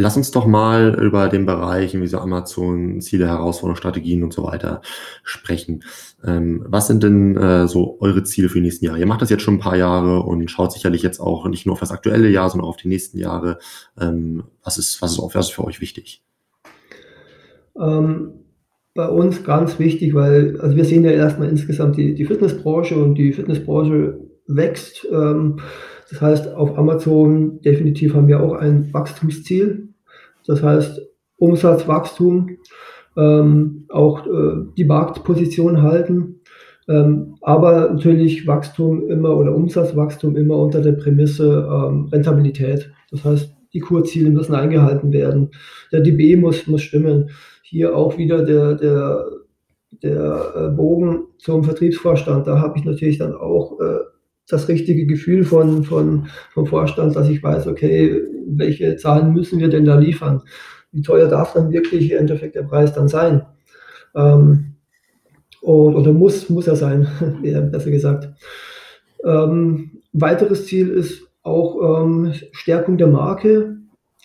[0.00, 4.44] Lass uns doch mal über den Bereich, wie so Amazon, Ziele, Herausforderungen, Strategien und so
[4.44, 4.80] weiter
[5.22, 5.84] sprechen.
[6.24, 8.98] Ähm, was sind denn äh, so eure Ziele für die nächsten Jahre?
[8.98, 11.74] Ihr macht das jetzt schon ein paar Jahre und schaut sicherlich jetzt auch nicht nur
[11.74, 13.58] auf das aktuelle Jahr, sondern auch auf die nächsten Jahre.
[14.00, 16.22] Ähm, was, ist, was, ist, was ist für euch wichtig?
[17.78, 18.32] Ähm,
[18.94, 23.16] bei uns ganz wichtig, weil also wir sehen ja erstmal insgesamt die, die Fitnessbranche und
[23.16, 25.06] die Fitnessbranche wächst.
[25.12, 25.60] Ähm,
[26.08, 29.89] das heißt, auf Amazon definitiv haben wir auch ein Wachstumsziel.
[30.50, 31.00] Das heißt,
[31.36, 32.58] Umsatzwachstum,
[33.16, 36.40] ähm, auch äh, die Marktposition halten,
[36.88, 42.90] ähm, aber natürlich Wachstum immer oder Umsatzwachstum immer unter der Prämisse ähm, Rentabilität.
[43.12, 45.50] Das heißt, die Kurziele müssen eingehalten werden.
[45.92, 47.30] Der DB muss, muss stimmen.
[47.62, 49.24] Hier auch wieder der, der,
[50.02, 52.48] der äh, Bogen zum Vertriebsvorstand.
[52.48, 54.00] Da habe ich natürlich dann auch äh,
[54.52, 59.68] das richtige Gefühl von, von, vom Vorstand, dass ich weiß, okay, welche Zahlen müssen wir
[59.68, 60.42] denn da liefern?
[60.92, 63.42] Wie teuer darf dann wirklich im Endeffekt der Preis dann sein?
[64.14, 64.74] Ähm,
[65.60, 67.06] und, oder muss, muss er sein,
[67.70, 68.28] besser gesagt.
[69.24, 73.76] Ähm, weiteres Ziel ist auch ähm, Stärkung der Marke.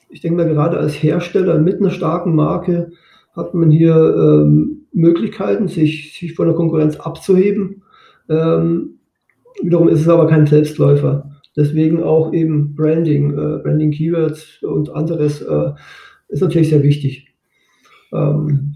[0.09, 2.91] Ich denke mal, gerade als Hersteller mit einer starken Marke
[3.35, 7.83] hat man hier ähm, Möglichkeiten, sich, sich von der Konkurrenz abzuheben.
[8.29, 8.94] Ähm,
[9.61, 11.31] Wiederum ist es aber kein Selbstläufer.
[11.55, 15.71] Deswegen auch eben Branding, äh, Branding Keywords und anderes äh,
[16.27, 17.33] ist natürlich sehr wichtig.
[18.13, 18.75] Ähm,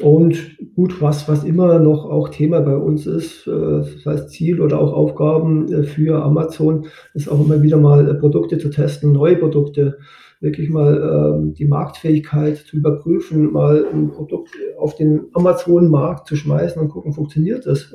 [0.00, 4.60] und gut, was, was immer noch auch Thema bei uns ist, äh, das heißt Ziel
[4.60, 9.12] oder auch Aufgaben äh, für Amazon, ist auch immer wieder mal äh, Produkte zu testen,
[9.12, 9.98] neue Produkte,
[10.40, 16.80] wirklich mal ähm, die Marktfähigkeit zu überprüfen, mal ein Produkt auf den Amazon-Markt zu schmeißen
[16.80, 17.94] und gucken, funktioniert das.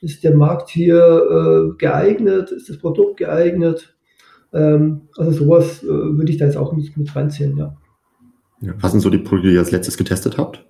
[0.00, 2.50] Ist der Markt hier äh, geeignet?
[2.50, 3.94] Ist das Produkt geeignet?
[4.52, 7.76] Ähm, also sowas äh, würde ich da jetzt auch mit, mit reinziehen, ja.
[8.60, 8.72] ja.
[8.80, 10.64] Was sind so die Produkte, die ihr als letztes getestet habt?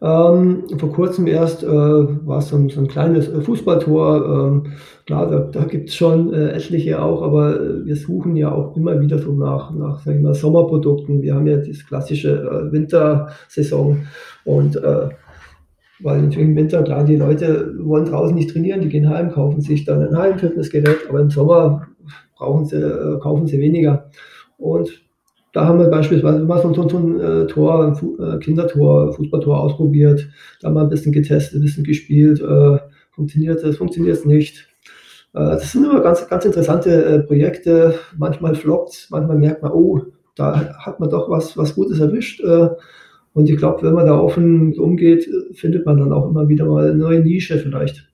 [0.00, 4.52] Ähm, vor kurzem erst äh, war es so ein, so ein kleines äh, Fußballtor.
[4.52, 4.72] Ähm,
[5.06, 8.76] klar, da, da gibt es schon äh, etliche auch, aber äh, wir suchen ja auch
[8.76, 11.22] immer wieder so nach, nach sagen wir mal, Sommerprodukten.
[11.22, 14.06] Wir haben ja das klassische äh, Wintersaison
[14.44, 15.08] und äh,
[16.00, 19.60] weil natürlich im Winter, klar, die Leute wollen draußen nicht trainieren, die gehen heim, kaufen
[19.60, 21.88] sich dann ein Heimfitnessgerät, aber im Sommer
[22.36, 24.10] brauchen sie, äh, kaufen sie weniger.
[24.56, 25.02] Und
[25.52, 30.28] da haben wir beispielsweise mal so, ein äh, Tor, ein äh, Kindertor, Fußballtor ausprobiert,
[30.60, 32.78] da mal ein bisschen getestet, ein bisschen gespielt, äh,
[33.10, 34.66] funktioniert es, funktioniert es nicht.
[35.34, 37.94] Das sind immer ganz, ganz interessante Projekte.
[38.16, 40.00] Manchmal floppt manchmal merkt man, oh,
[40.34, 42.42] da hat man doch was, was Gutes erwischt.
[43.32, 46.88] Und ich glaube, wenn man da offen umgeht, findet man dann auch immer wieder mal
[46.88, 48.08] eine neue Nische vielleicht.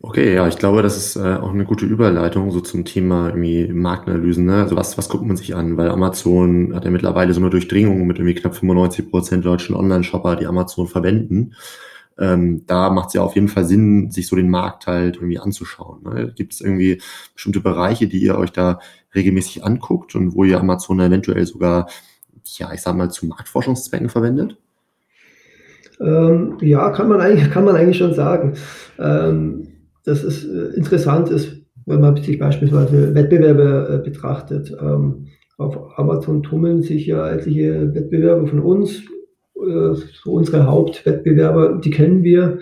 [0.00, 3.66] Okay, ja, ich glaube, das ist äh, auch eine gute Überleitung so zum Thema irgendwie
[3.72, 4.44] Marktanalysen.
[4.46, 4.62] Ne?
[4.62, 5.76] Also was, was guckt man sich an?
[5.76, 10.36] Weil Amazon hat ja mittlerweile so eine Durchdringung mit irgendwie knapp 95 Prozent deutschen Online-Shopper,
[10.36, 11.54] die Amazon verwenden.
[12.18, 15.38] Ähm, da macht es ja auf jeden Fall Sinn, sich so den Markt halt irgendwie
[15.38, 16.02] anzuschauen.
[16.02, 16.32] Ne?
[16.34, 17.00] Gibt es irgendwie
[17.34, 18.80] bestimmte Bereiche, die ihr euch da
[19.14, 21.88] regelmäßig anguckt und wo ihr Amazon eventuell sogar,
[22.58, 24.56] ja, ich sag mal, zu Marktforschungszwecken verwendet?
[26.00, 28.54] Ähm, ja, kann man eigentlich, kann man eigentlich schon sagen.
[28.98, 29.68] Ähm,
[30.04, 34.76] das ist äh, interessant ist, wenn man sich beispielsweise Wettbewerbe äh, betrachtet.
[34.80, 35.26] Ähm,
[35.56, 39.02] auf Amazon tummeln sich ja etliche Wettbewerbe von uns.
[39.60, 42.58] Äh, so unsere Hauptwettbewerber, die kennen wir,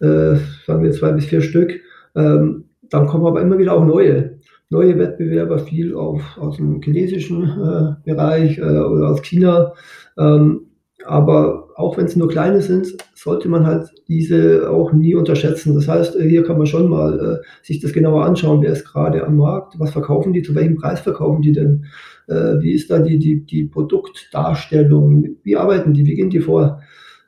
[0.00, 0.36] äh,
[0.66, 1.80] sagen wir zwei bis vier Stück.
[2.14, 7.42] Ähm, dann kommen aber immer wieder auch neue neue Wettbewerber, viel auf, aus dem chinesischen
[7.42, 9.74] äh, Bereich äh, oder aus China.
[10.16, 10.66] Ähm,
[11.04, 15.74] aber auch wenn es nur kleine sind, sollte man halt diese auch nie unterschätzen.
[15.74, 18.84] Das heißt, äh, hier kann man schon mal äh, sich das genauer anschauen, wer ist
[18.84, 21.86] gerade am Markt, was verkaufen die, zu welchem Preis verkaufen die denn,
[22.28, 26.80] äh, wie ist da die, die, die Produktdarstellung, wie arbeiten die, wie gehen die vor.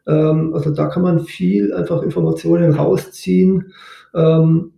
[0.06, 3.72] Ähm, also da kann man viel einfach Informationen rausziehen.
[4.14, 4.72] Ähm,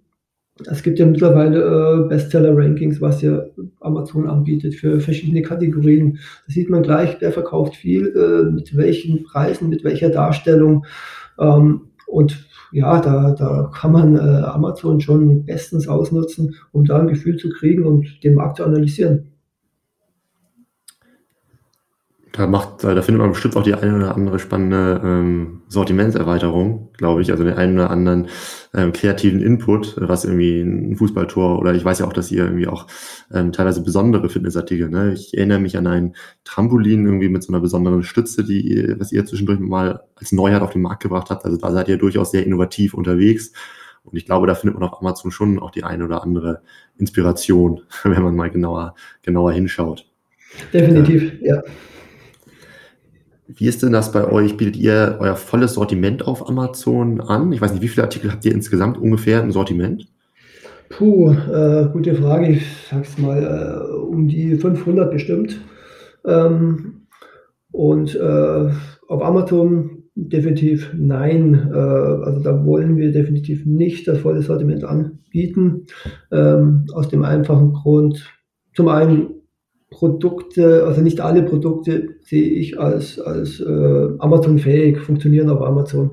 [0.67, 3.45] es gibt ja mittlerweile äh, Bestseller-Rankings, was ja
[3.81, 6.19] Amazon anbietet für verschiedene Kategorien.
[6.47, 10.87] Da sieht man gleich, wer verkauft viel, äh, mit welchen Preisen, mit welcher Darstellung.
[11.40, 17.09] Ähm, und ja, da, da kann man äh, Amazon schon bestens ausnutzen, um da ein
[17.09, 19.34] Gefühl zu kriegen und den Markt zu analysieren.
[22.37, 27.23] Da, macht, da findet man bestimmt auch die eine oder andere spannende ähm, Sortimentserweiterung, glaube
[27.23, 27.31] ich.
[27.31, 28.27] Also den einen oder anderen
[28.75, 32.66] ähm, kreativen Input, was irgendwie ein Fußballtor oder ich weiß ja auch, dass ihr irgendwie
[32.66, 32.88] auch
[33.33, 35.12] ähm, teilweise besondere Fitnessartikel, ne?
[35.12, 39.12] Ich erinnere mich an ein Trampolin irgendwie mit so einer besonderen Stütze, die ihr, was
[39.12, 41.44] ihr zwischendurch mal als Neuheit auf den Markt gebracht habt.
[41.44, 43.53] Also da seid ihr durchaus sehr innovativ unterwegs.
[44.03, 46.62] Und ich glaube, da findet man auf Amazon schon auch die eine oder andere
[46.99, 50.05] Inspiration, wenn man mal genauer, genauer hinschaut.
[50.73, 51.59] Definitiv, ja.
[51.59, 51.62] ja.
[53.46, 54.57] Wie ist denn das bei euch?
[54.57, 57.52] Bietet ihr euer volles Sortiment auf Amazon an?
[57.52, 60.07] Ich weiß nicht, wie viele Artikel habt ihr insgesamt ungefähr im Sortiment?
[60.88, 62.48] Puh, äh, gute Frage.
[62.48, 65.61] Ich sag's mal, äh, um die 500 bestimmt.
[66.24, 67.07] Ähm,
[67.70, 68.70] und äh,
[69.09, 71.70] auf Amazon definitiv nein.
[71.72, 75.87] Äh, also da wollen wir definitiv nicht das volle Sortiment anbieten.
[76.30, 78.24] Ähm, aus dem einfachen Grund,
[78.74, 79.30] zum einen
[79.94, 86.11] Produkte, also nicht alle Produkte sehe ich als, als äh, Amazon-fähig, funktionieren auf Amazon.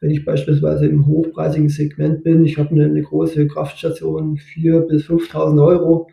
[0.00, 5.66] Wenn ich beispielsweise im hochpreisigen Segment bin, ich habe eine, große Kraftstation, 4.000 bis 5.000
[5.66, 6.08] Euro,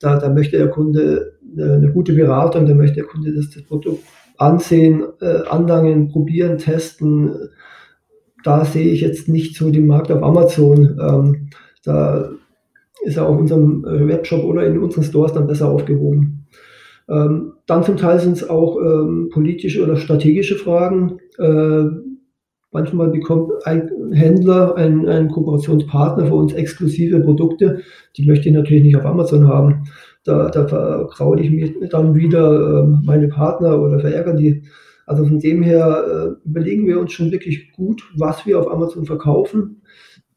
[0.00, 3.62] da, da möchte der Kunde eine, eine, gute Beratung, da möchte der Kunde das, das
[3.62, 4.02] Produkt
[4.38, 7.30] ansehen, äh, anlangen, probieren, testen.
[8.42, 10.98] Da sehe ich jetzt nicht so den Markt auf Amazon.
[10.98, 11.50] Ähm,
[11.84, 12.30] da
[13.04, 16.33] ist er auf unserem äh, Webshop oder in unseren Stores dann besser aufgehoben.
[17.08, 21.18] Ähm, dann zum Teil sind es auch ähm, politische oder strategische Fragen.
[21.38, 21.84] Äh,
[22.72, 27.80] manchmal bekommt ein Händler, ein, ein Kooperationspartner für uns exklusive Produkte.
[28.16, 29.84] Die möchte ich natürlich nicht auf Amazon haben.
[30.24, 34.64] Da, da verkraule ich mir dann wieder äh, meine Partner oder verärgern die.
[35.06, 39.04] Also von dem her äh, überlegen wir uns schon wirklich gut, was wir auf Amazon
[39.04, 39.82] verkaufen.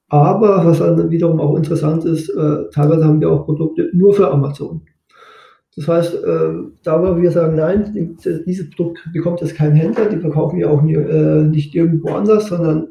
[0.10, 4.30] Aber was dann wiederum auch interessant ist, äh, teilweise haben wir auch Produkte nur für
[4.32, 4.82] Amazon.
[5.78, 6.50] Das heißt, äh,
[6.84, 10.84] da wo wir sagen, nein, dieses Produkt bekommt jetzt kein Händler, die verkaufen wir auch
[10.84, 12.88] äh, nicht irgendwo anders, sondern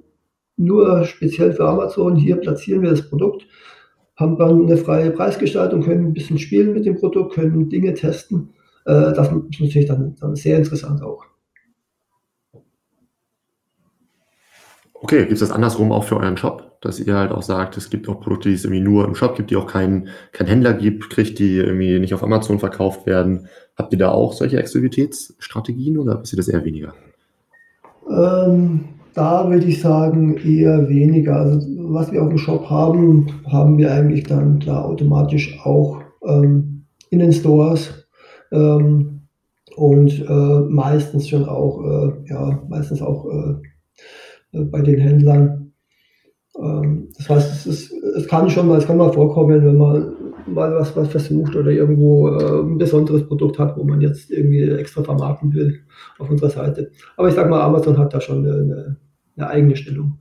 [0.56, 2.14] nur speziell für Amazon.
[2.14, 3.44] Hier platzieren wir das Produkt,
[4.14, 8.50] haben dann eine freie Preisgestaltung, können ein bisschen spielen mit dem Produkt, können Dinge testen.
[8.84, 11.24] Äh, das ist natürlich dann sehr interessant auch.
[15.06, 17.90] Okay, gibt es das andersrum auch für euren Shop, dass ihr halt auch sagt, es
[17.90, 20.72] gibt auch Produkte, die es irgendwie nur im Shop gibt, die auch keinen kein Händler
[20.72, 23.46] gibt, kriegt, die irgendwie nicht auf Amazon verkauft werden.
[23.76, 26.92] Habt ihr da auch solche Exklusivitätsstrategien oder ist das eher weniger?
[28.10, 28.80] Ähm,
[29.14, 31.36] da würde ich sagen eher weniger.
[31.36, 36.82] Also was wir auf dem Shop haben, haben wir eigentlich dann klar automatisch auch ähm,
[37.10, 38.08] in den Stores.
[38.50, 39.20] Ähm,
[39.76, 43.54] und äh, meistens schon auch, äh, ja, meistens auch äh,
[44.64, 45.72] bei den Händlern.
[46.58, 50.12] Ähm, das heißt, es, ist, es kann schon mal, es kann mal vorkommen, wenn man
[50.46, 54.62] mal was, was versucht oder irgendwo äh, ein besonderes Produkt hat, wo man jetzt irgendwie
[54.62, 55.80] extra vermarkten will
[56.18, 56.90] auf unserer Seite.
[57.16, 58.96] Aber ich sage mal, Amazon hat da schon eine,
[59.36, 60.18] eine eigene Stellung.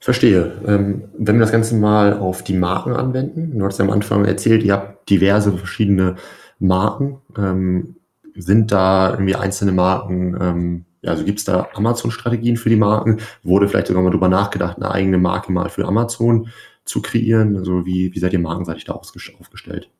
[0.00, 0.52] Verstehe.
[0.66, 4.24] Ähm, wenn wir das Ganze mal auf die Marken anwenden, du hast ja am Anfang
[4.24, 6.16] erzählt, ihr habt diverse verschiedene
[6.58, 7.18] Marken.
[7.36, 7.96] Ähm,
[8.36, 13.18] sind da irgendwie einzelne Marken also gibt es da Amazon-Strategien für die Marken?
[13.42, 16.48] Wurde vielleicht sogar mal drüber nachgedacht, eine eigene Marke mal für Amazon
[16.84, 17.56] zu kreieren?
[17.56, 19.90] Also wie, wie seid ihr markenseitig da aufgestellt?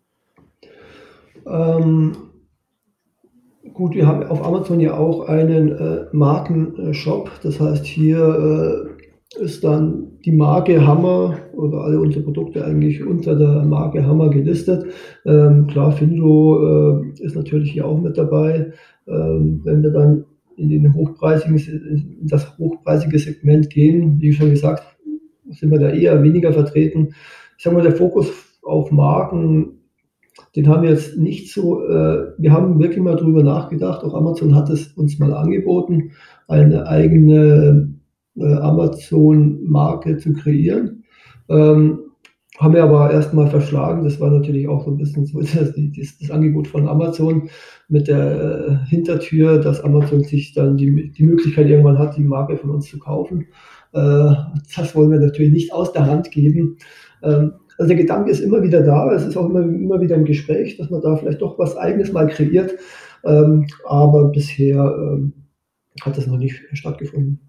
[1.46, 2.12] Ähm,
[3.72, 7.30] gut, wir haben auf Amazon ja auch einen äh, Markenshop.
[7.42, 8.88] Das heißt, hier
[9.37, 14.30] äh, ist dann die Marke Hammer oder alle unsere Produkte eigentlich unter der Marke Hammer
[14.30, 14.87] gelistet.
[15.26, 18.72] Ähm, klar, Findo äh, ist natürlich hier auch mit dabei.
[19.06, 20.24] Ähm, wenn wir dann
[20.58, 24.20] in, den hochpreisigen, in das hochpreisige Segment gehen.
[24.20, 24.82] Wie schon gesagt,
[25.50, 27.14] sind wir da eher weniger vertreten.
[27.56, 28.30] Ich sage mal, der Fokus
[28.62, 29.78] auf Marken,
[30.54, 34.54] den haben wir jetzt nicht so, äh, wir haben wirklich mal drüber nachgedacht, auch Amazon
[34.54, 36.12] hat es uns mal angeboten,
[36.46, 37.94] eine eigene
[38.36, 41.04] äh, Amazon-Marke zu kreieren.
[41.48, 42.00] Ähm,
[42.59, 44.04] haben wir aber erstmal verschlagen.
[44.04, 47.48] Das war natürlich auch so ein bisschen so das, das, das Angebot von Amazon
[47.88, 52.56] mit der äh, Hintertür, dass Amazon sich dann die, die Möglichkeit irgendwann hat, die Marke
[52.56, 53.46] von uns zu kaufen.
[53.92, 54.34] Äh,
[54.76, 56.76] das wollen wir natürlich nicht aus der Hand geben.
[57.22, 59.12] Ähm, also der Gedanke ist immer wieder da.
[59.12, 62.12] Es ist auch immer, immer wieder im Gespräch, dass man da vielleicht doch was Eigenes
[62.12, 62.74] mal kreiert.
[63.24, 65.32] Ähm, aber bisher ähm,
[66.02, 67.40] hat das noch nicht stattgefunden.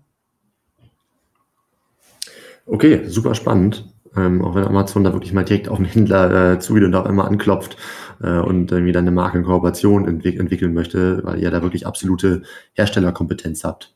[2.68, 3.92] Okay, super spannend.
[4.16, 7.06] Ähm, auch wenn Amazon da wirklich mal direkt auf den Händler äh, zugeht und auch
[7.06, 7.78] immer anklopft
[8.22, 12.42] äh, und irgendwie dann eine Markenkooperation entwick entwickeln möchte, weil ihr da wirklich absolute
[12.74, 13.94] Herstellerkompetenz habt.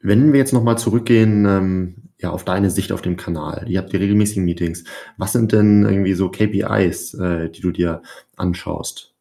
[0.00, 3.92] Wenn wir jetzt nochmal zurückgehen ähm, ja, auf deine Sicht auf dem Kanal, ihr habt
[3.92, 4.84] die regelmäßigen Meetings,
[5.16, 8.02] was sind denn irgendwie so KPIs, äh, die du dir
[8.36, 9.14] anschaust?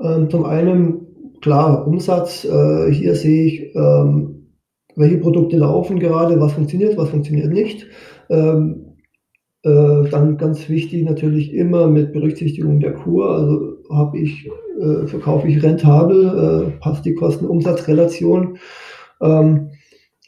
[0.00, 1.06] Ähm, zum einen,
[1.40, 2.44] klar, Umsatz.
[2.44, 4.37] Äh, hier sehe ich, ähm,
[4.98, 7.86] welche Produkte laufen gerade, was funktioniert, was funktioniert nicht.
[8.28, 8.96] Ähm,
[9.62, 13.30] äh, dann ganz wichtig natürlich immer mit Berücksichtigung der Kur.
[13.30, 14.48] Also habe ich,
[14.80, 18.58] äh, verkaufe ich rentabel, äh, passt die Kosten-Umsatz-Relation.
[19.20, 19.70] Ähm,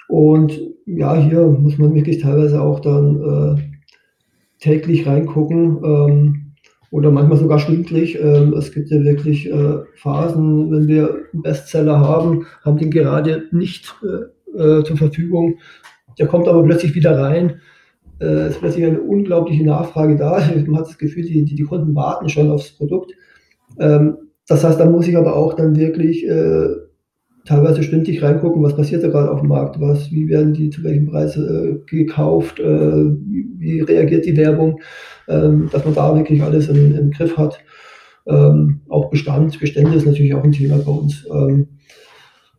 [0.08, 3.62] und ja, hier muss man wirklich teilweise auch dann äh,
[4.58, 5.78] täglich reingucken.
[5.84, 6.50] Ähm,
[6.90, 8.18] oder manchmal sogar stündlich.
[8.20, 13.44] Ähm, es gibt ja wirklich äh, Phasen, wenn wir einen Bestseller haben, haben den gerade
[13.52, 15.58] nicht äh, äh, zur Verfügung.
[16.18, 17.60] Der kommt aber plötzlich wieder rein.
[18.18, 20.42] Es ist plötzlich eine unglaubliche Nachfrage da.
[20.66, 23.12] Man hat das Gefühl, die, die, Kunden warten schon aufs Produkt.
[23.78, 26.26] Ähm, das heißt, da muss ich aber auch dann wirklich
[27.44, 30.84] teilweise stündlich reingucken, was passiert da gerade auf dem Markt, was, wie werden die zu
[30.84, 34.80] welchem Preis äh, gekauft, äh, wie, wie, reagiert die Werbung,
[35.28, 37.58] ähm, dass man da wirklich alles im, im Griff hat.
[38.26, 41.26] Ähm, auch Bestand, Bestände ist natürlich auch ein Thema bei uns.
[41.32, 41.79] Ähm, äh,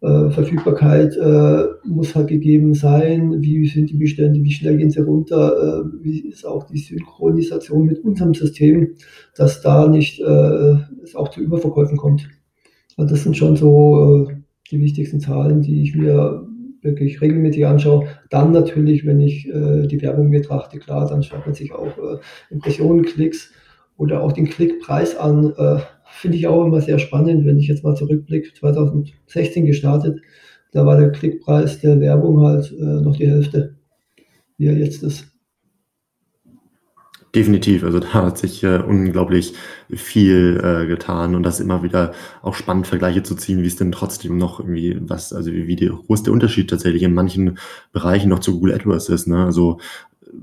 [0.02, 5.84] Verfügbarkeit äh, muss halt gegeben sein, wie sind die Bestände, wie schnell gehen sie runter,
[5.86, 8.96] äh, wie ist auch die Synchronisation mit unserem System,
[9.36, 12.28] dass da nicht äh, es auch zu Überverkäufen kommt.
[12.98, 14.36] Also das sind schon so äh,
[14.72, 16.48] die wichtigsten Zahlen, die ich mir
[16.82, 18.08] wirklich regelmäßig anschaue.
[18.30, 22.18] Dann natürlich, wenn ich äh, die Werbung betrachte, klar, dann schaut man sich auch äh,
[22.50, 23.52] Impressionen, Klicks
[23.98, 25.54] oder auch den Klickpreis an.
[25.58, 25.80] Äh,
[26.22, 30.22] Finde ich auch immer sehr spannend, wenn ich jetzt mal zurückblicke, 2016 gestartet,
[30.72, 33.76] da war der Klickpreis der Werbung halt äh, noch die Hälfte,
[34.60, 35.32] wie er jetzt ist.
[37.34, 39.56] Definitiv, also da hat sich äh, unglaublich
[39.90, 42.14] viel äh, getan und das immer wieder
[42.44, 45.76] auch spannend Vergleiche zu ziehen, wie es denn trotzdem noch irgendwie was, also wie, wie
[45.76, 47.58] die, der Unterschied tatsächlich in manchen
[47.94, 49.44] Bereichen noch zu Google AdWords ist, ne?
[49.44, 49.80] Also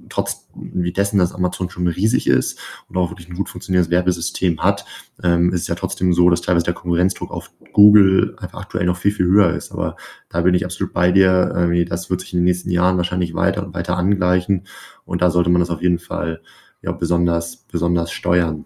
[0.09, 2.59] trotz wie dessen, dass Amazon schon riesig ist
[2.89, 4.84] und auch wirklich ein gut funktionierendes Werbesystem hat,
[5.22, 8.97] ähm, ist es ja trotzdem so, dass teilweise der Konkurrenzdruck auf Google einfach aktuell noch
[8.97, 9.72] viel, viel höher ist.
[9.72, 9.97] Aber
[10.28, 11.55] da bin ich absolut bei dir.
[11.57, 14.66] Ähm, das wird sich in den nächsten Jahren wahrscheinlich weiter und weiter angleichen.
[15.05, 16.41] Und da sollte man das auf jeden Fall
[16.82, 18.64] ja besonders, besonders steuern.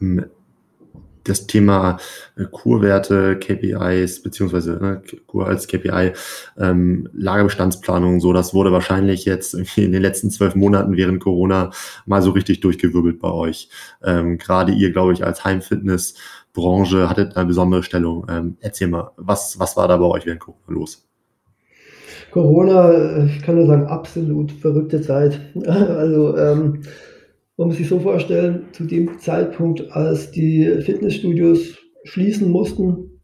[0.00, 0.26] Ähm,
[1.28, 1.98] das Thema
[2.36, 6.12] äh, Kurwerte, KPIs, beziehungsweise ne, Kur als KPI,
[6.58, 11.70] ähm, Lagerbestandsplanung, so, das wurde wahrscheinlich jetzt in den letzten zwölf Monaten während Corona
[12.06, 13.68] mal so richtig durchgewirbelt bei euch.
[14.02, 18.26] Ähm, Gerade ihr, glaube ich, als Heimfitnessbranche hattet eine besondere Stellung.
[18.28, 21.08] Ähm, erzähl mal, was, was war da bei euch während Corona los?
[22.30, 25.40] Corona, ich kann nur sagen, absolut verrückte Zeit.
[25.66, 26.82] Also ähm,
[27.58, 33.20] man muss sich so vorstellen, zu dem Zeitpunkt, als die Fitnessstudios schließen mussten,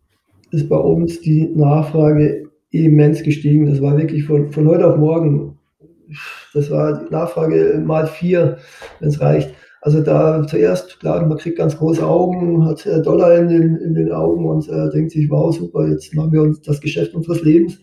[0.51, 3.67] ist bei uns die Nachfrage immens gestiegen.
[3.67, 5.57] Das war wirklich von, von heute auf morgen.
[6.53, 8.59] Das war die Nachfrage mal vier,
[8.99, 9.55] wenn es reicht.
[9.81, 13.95] Also da zuerst, klar, man kriegt ganz große Augen, hat äh, Dollar in den, in
[13.95, 17.43] den Augen und äh, denkt sich, wow, super, jetzt machen wir uns das Geschäft unseres
[17.43, 17.79] Lebens.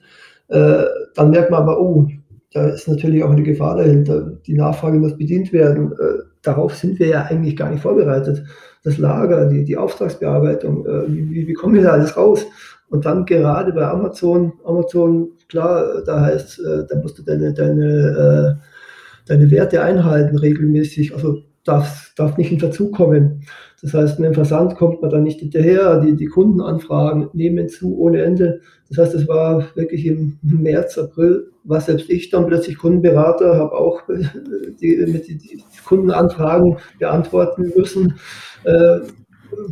[0.49, 0.83] Äh,
[1.15, 2.07] dann merkt man aber, oh,
[2.53, 4.37] da ist natürlich auch eine Gefahr dahinter.
[4.45, 5.93] Die Nachfrage muss bedient werden.
[6.41, 8.43] Darauf sind wir ja eigentlich gar nicht vorbereitet.
[8.83, 12.45] Das Lager, die, die Auftragsbearbeitung, äh, wie, wie kommen wir da alles raus?
[12.89, 18.57] Und dann gerade bei Amazon, Amazon, klar, da heißt, äh, da musst du deine, deine,
[18.59, 21.13] äh, deine Werte einhalten regelmäßig.
[21.13, 22.51] Also darf, darf nicht
[22.91, 23.43] kommen.
[23.81, 25.99] Das heißt, mit dem Versand kommt man dann nicht hinterher.
[25.99, 28.61] Die, die Kundenanfragen nehmen zu ohne Ende.
[28.89, 33.73] Das heißt, es war wirklich im März, April, war selbst ich dann plötzlich Kundenberater, habe
[33.73, 38.15] auch die, die, die, Kundenanfragen beantworten müssen.
[38.63, 38.99] Äh,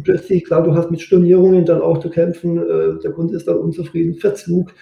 [0.04, 2.58] plötzlich, klar, du hast mit Stornierungen dann auch zu kämpfen.
[2.58, 4.74] Äh, der Kunde ist dann unzufrieden, Verzug.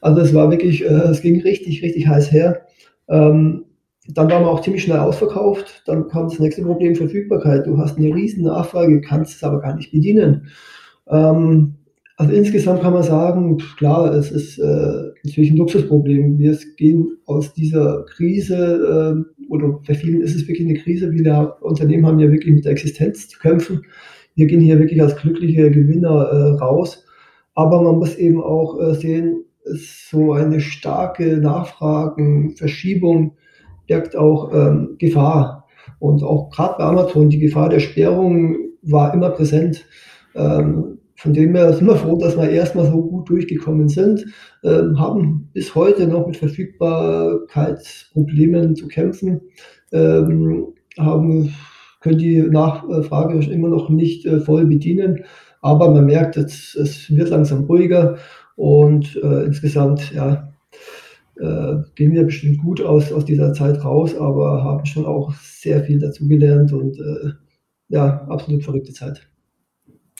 [0.00, 2.66] Also es war wirklich, äh, es ging richtig, richtig heiß her.
[3.08, 3.64] Ähm,
[4.08, 5.82] dann waren wir auch ziemlich schnell ausverkauft.
[5.86, 7.66] Dann kam das nächste Problem, Verfügbarkeit.
[7.66, 10.48] Du hast eine riesen Nachfrage, kannst es aber gar nicht bedienen.
[11.08, 11.76] Ähm,
[12.16, 16.38] also insgesamt kann man sagen, klar, es ist äh, natürlich ein Luxusproblem.
[16.38, 21.10] Wir gehen aus dieser Krise, äh, oder für vielen ist es wirklich eine Krise.
[21.10, 23.82] Viele Unternehmen haben ja wirklich mit der Existenz zu kämpfen.
[24.34, 27.04] Wir gehen hier wirklich als glückliche Gewinner äh, raus.
[27.54, 33.36] Aber man muss eben auch äh, sehen, ist so eine starke Nachfragenverschiebung
[33.86, 35.66] birgt auch ähm, Gefahr.
[35.98, 39.86] Und auch gerade bei Amazon, die Gefahr der Sperrung war immer präsent.
[40.34, 44.26] Ähm, von dem her sind wir froh, dass wir erstmal so gut durchgekommen sind,
[44.62, 49.40] ähm, haben bis heute noch mit Verfügbarkeitsproblemen zu kämpfen,
[49.92, 51.54] ähm, haben,
[52.00, 55.24] können die Nachfrage immer noch nicht äh, voll bedienen,
[55.62, 58.18] aber man merkt, es, es wird langsam ruhiger
[58.56, 60.52] und äh, insgesamt ja,
[61.36, 65.84] äh, gehen wir bestimmt gut aus, aus dieser Zeit raus, aber haben schon auch sehr
[65.84, 67.32] viel dazugelernt und äh,
[67.88, 69.28] ja, absolut verrückte Zeit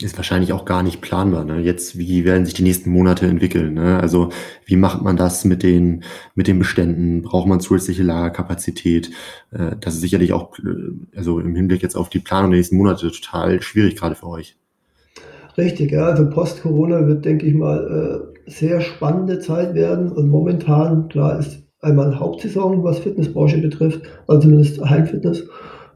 [0.03, 1.45] ist wahrscheinlich auch gar nicht planbar.
[1.45, 1.61] Ne?
[1.61, 3.75] Jetzt, wie werden sich die nächsten Monate entwickeln?
[3.75, 4.01] Ne?
[4.01, 4.31] Also
[4.67, 6.03] wie macht man das mit den,
[6.35, 7.23] mit den Beständen?
[7.23, 9.11] Braucht man zusätzliche Lagerkapazität?
[9.53, 12.77] Äh, das ist sicherlich auch, äh, also im Hinblick jetzt auf die Planung der nächsten
[12.77, 14.57] Monate total schwierig gerade für euch.
[15.57, 16.07] Richtig, ja.
[16.07, 20.13] Also Post-Corona wird, denke ich mal, äh, sehr spannende Zeit werden.
[20.13, 25.49] Und momentan, klar, ist einmal Hauptsaison, was Fitnessbranche betrifft, also zumindest Heimfitness.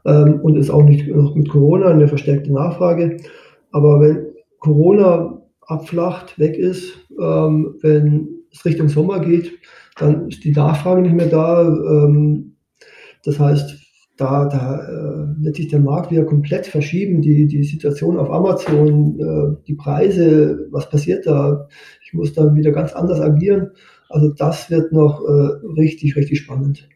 [0.05, 3.19] Ähm, und ist auch nicht noch mit Corona eine verstärkte Nachfrage.
[3.73, 4.27] Aber wenn
[4.61, 9.53] Corona abflacht, weg ist, ähm, wenn es Richtung Sommer geht,
[9.99, 11.67] dann ist die Nachfrage nicht mehr da.
[11.67, 12.57] Ähm,
[13.25, 13.77] das heißt,
[14.19, 17.23] da, da äh, wird sich der Markt wieder komplett verschieben.
[17.23, 21.69] Die, die Situation auf Amazon, äh, die Preise, was passiert da?
[22.05, 23.71] Ich muss dann wieder ganz anders agieren.
[24.11, 26.89] Also das wird noch äh, richtig, richtig spannend.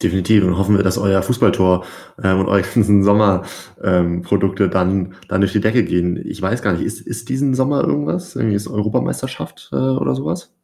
[0.00, 1.84] Definitiv und hoffen wir, dass euer Fußballtor
[2.22, 6.16] ähm, und eure ganzen Sommerprodukte ähm, dann, dann durch die Decke gehen.
[6.24, 8.36] Ich weiß gar nicht, ist, ist diesen Sommer irgendwas?
[8.36, 10.54] Irgendwie ist Europameisterschaft äh, oder sowas?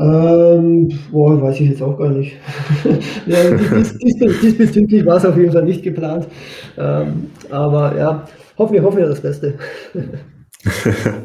[0.00, 2.34] Ähm, boah, weiß ich jetzt auch gar nicht.
[3.26, 6.26] ja, dies, dies, diesbezüglich war es auf jeden Fall nicht geplant.
[6.78, 8.26] Ähm, aber ja,
[8.56, 9.58] hoffen wir, hoffen wir das Beste.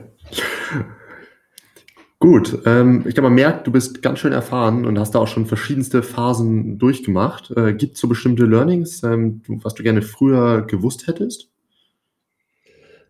[2.19, 5.27] Gut, ähm, ich glaube, man merkt, du bist ganz schön erfahren und hast da auch
[5.27, 7.53] schon verschiedenste Phasen durchgemacht.
[7.55, 11.49] Äh, Gibt es so bestimmte Learnings, ähm, was du gerne früher gewusst hättest?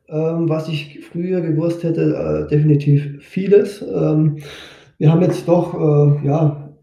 [0.10, 3.82] Ähm, was ich früher gewusst hätte, äh, definitiv vieles.
[3.82, 4.38] Ähm,
[4.98, 6.74] wir haben jetzt doch äh, ja,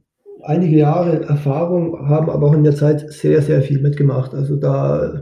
[0.43, 4.35] einige Jahre Erfahrung, haben aber auch in der Zeit sehr, sehr viel mitgemacht.
[4.35, 5.21] Also da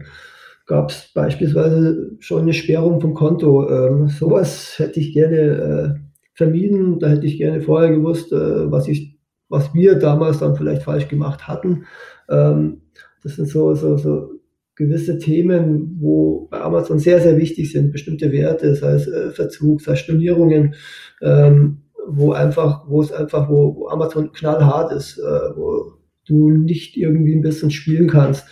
[0.67, 3.69] gab es beispielsweise schon eine Sperrung vom Konto.
[3.69, 6.01] Ähm, sowas hätte ich gerne äh,
[6.35, 6.99] vermieden.
[6.99, 9.19] Da hätte ich gerne vorher gewusst, äh, was, ich,
[9.49, 11.85] was wir damals dann vielleicht falsch gemacht hatten.
[12.29, 12.83] Ähm,
[13.23, 14.31] das sind so, so, so
[14.77, 19.83] gewisse Themen, wo bei Amazon sehr, sehr wichtig sind, bestimmte Werte, sei es äh, Verzug,
[19.83, 20.75] sei es Stornierungen,
[21.21, 25.93] ähm, wo einfach, wo es einfach, wo, wo Amazon knallhart ist, äh, wo
[26.27, 28.47] du nicht irgendwie ein bisschen spielen kannst.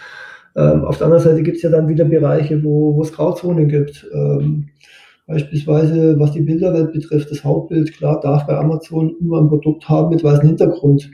[0.56, 4.06] Ähm, auf der anderen Seite gibt es ja dann wieder Bereiche, wo, es Grauzonen gibt.
[4.12, 4.70] Ähm,
[5.28, 10.08] Beispielsweise, was die Bilderwelt betrifft, das Hauptbild, klar, darf bei Amazon immer ein Produkt haben
[10.08, 11.10] mit weißem Hintergrund.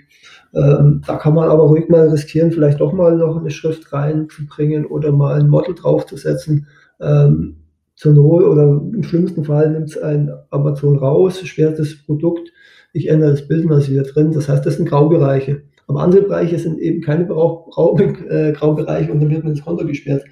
[0.55, 4.87] Ähm, da kann man aber ruhig mal riskieren, vielleicht doch mal noch eine Schrift reinzubringen
[4.87, 6.69] oder mal ein Model draufzusetzen.
[7.01, 7.64] Ähm,
[7.97, 12.53] zur Not oder im schlimmsten Fall nimmt es ein Amazon raus, sperrt das Produkt,
[12.93, 14.33] ich ändere das Bild und das ist wieder drin.
[14.33, 15.63] Das heißt, das sind Graubereiche.
[15.87, 20.25] Aber andere Bereiche sind eben keine äh, Graubereiche und dann wird man ins Konto gesperrt.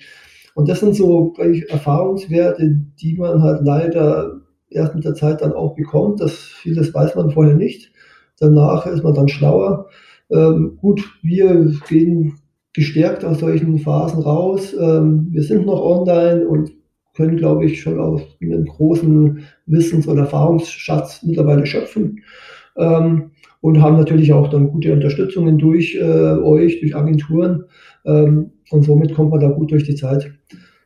[0.54, 1.34] Und das sind so
[1.68, 4.40] Erfahrungswerte, die man halt leider
[4.70, 6.20] erst mit der Zeit dann auch bekommt.
[6.20, 7.92] Das vieles weiß man vorher nicht.
[8.38, 9.88] Danach ist man dann schlauer.
[10.30, 12.38] Ähm, gut, wir gehen
[12.72, 14.74] gestärkt aus solchen Phasen raus.
[14.78, 16.72] Ähm, wir sind noch online und
[17.14, 22.22] können, glaube ich, schon aus einem großen Wissens- und Erfahrungsschatz mittlerweile schöpfen.
[22.76, 27.64] Ähm, und haben natürlich auch dann gute Unterstützungen durch äh, euch, durch Agenturen.
[28.04, 30.32] Ähm, und somit kommt man da gut durch die Zeit.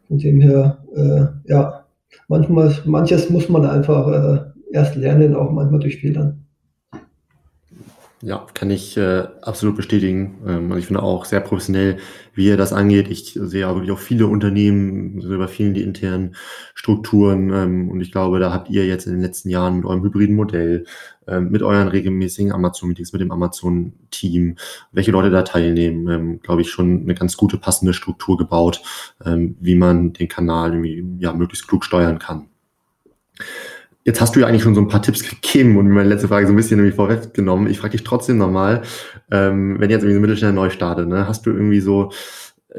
[0.08, 1.86] Von dem her, äh, ja,
[2.28, 4.40] manchmal, manches muss man einfach äh,
[4.72, 6.45] erst lernen, auch manchmal durch Fehlern.
[8.26, 10.42] Ja, kann ich äh, absolut bestätigen.
[10.44, 11.98] Ähm, und ich finde auch sehr professionell,
[12.34, 13.08] wie ihr das angeht.
[13.08, 16.34] Ich sehe auch wirklich auch viele Unternehmen, so über vielen die internen
[16.74, 17.52] Strukturen.
[17.52, 20.34] Ähm, und ich glaube, da habt ihr jetzt in den letzten Jahren mit eurem hybriden
[20.34, 20.86] Modell,
[21.28, 24.56] ähm, mit euren regelmäßigen Amazon-Meetings, mit dem Amazon-Team,
[24.90, 28.82] welche Leute da teilnehmen, ähm, glaube ich, schon eine ganz gute, passende Struktur gebaut,
[29.24, 32.48] ähm, wie man den Kanal irgendwie ja, möglichst klug steuern kann.
[34.06, 36.46] Jetzt hast du ja eigentlich schon so ein paar Tipps gegeben und meine letzte Frage
[36.46, 37.68] so ein bisschen nämlich vorweggenommen.
[37.68, 38.82] Ich frage dich trotzdem nochmal,
[39.32, 42.12] ähm, wenn jetzt irgendwie so Mittelständler neu startet, ne, hast du irgendwie so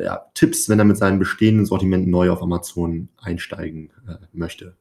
[0.01, 4.78] ja, Tipps, wenn er mit seinem bestehenden Sortiment neu auf Amazon einsteigen äh, möchte?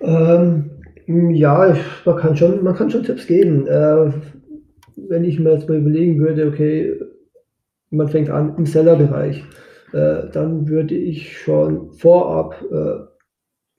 [0.00, 0.70] Ähm,
[1.06, 1.74] ja,
[2.04, 3.66] man kann, schon, man kann schon Tipps geben.
[3.66, 4.12] Äh,
[4.96, 7.00] wenn ich mir jetzt mal überlegen würde, okay,
[7.88, 9.44] man fängt an im Sellerbereich,
[9.94, 13.05] äh, dann würde ich schon vorab äh,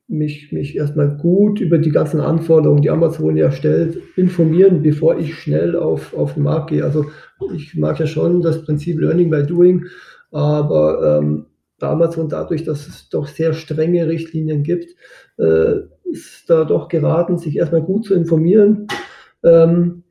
[0.08, 5.36] mich, mich erstmal gut über die ganzen Anforderungen, die Amazon ja stellt, informieren, bevor ich
[5.36, 6.84] schnell auf, auf den Markt gehe.
[6.84, 7.06] Also
[7.54, 9.86] ich mag ja schon das Prinzip Learning by Doing,
[10.32, 11.46] aber ähm,
[11.80, 14.96] bei Amazon dadurch, dass es doch sehr strenge Richtlinien gibt,
[15.38, 18.88] äh, ist da doch geraten, sich erstmal gut zu informieren
[19.44, 20.04] ähm,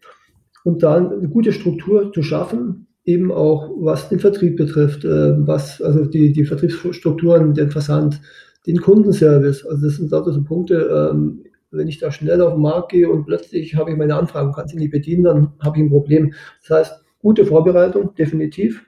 [0.64, 5.80] und dann eine gute Struktur zu schaffen, eben auch was den Vertrieb betrifft, äh, was
[5.80, 8.20] also die, die Vertriebsstrukturen, den Versand,
[8.66, 9.64] den Kundenservice.
[9.64, 13.08] Also das sind also so Punkte, ähm, wenn ich da schnell auf den Markt gehe
[13.08, 16.32] und plötzlich habe ich meine Anfragen, kann sie nicht bedienen, dann habe ich ein Problem.
[16.60, 18.86] Das heißt, gute Vorbereitung, definitiv.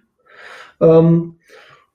[0.80, 1.36] Ähm,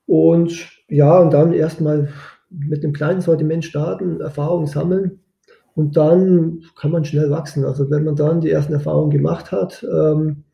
[0.06, 2.08] und ja, und dann erstmal
[2.50, 5.20] mit einem kleinen Sortiment starten, Erfahrung sammeln
[5.74, 7.64] und dann kann man schnell wachsen.
[7.64, 10.44] Also wenn man dann die ersten Erfahrungen gemacht hat, ähm,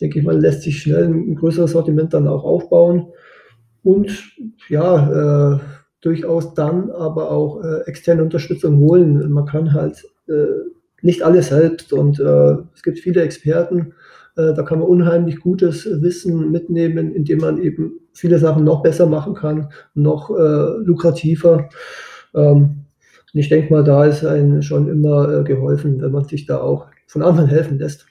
[0.00, 3.08] denke ich mal, lässt sich schnell ein größeres Sortiment dann auch aufbauen
[3.82, 4.32] und
[4.68, 5.58] ja, äh,
[6.02, 9.30] durchaus dann aber auch äh, externe Unterstützung holen.
[9.30, 10.46] Man kann halt äh,
[11.00, 13.94] nicht alles selbst und äh, es gibt viele Experten,
[14.36, 19.06] äh, da kann man unheimlich gutes Wissen mitnehmen, indem man eben viele Sachen noch besser
[19.06, 21.68] machen kann, noch äh, lukrativer.
[22.34, 22.84] Ähm,
[23.34, 26.60] und ich denke mal, da ist einem schon immer äh, geholfen, wenn man sich da
[26.60, 28.06] auch von anderen helfen lässt.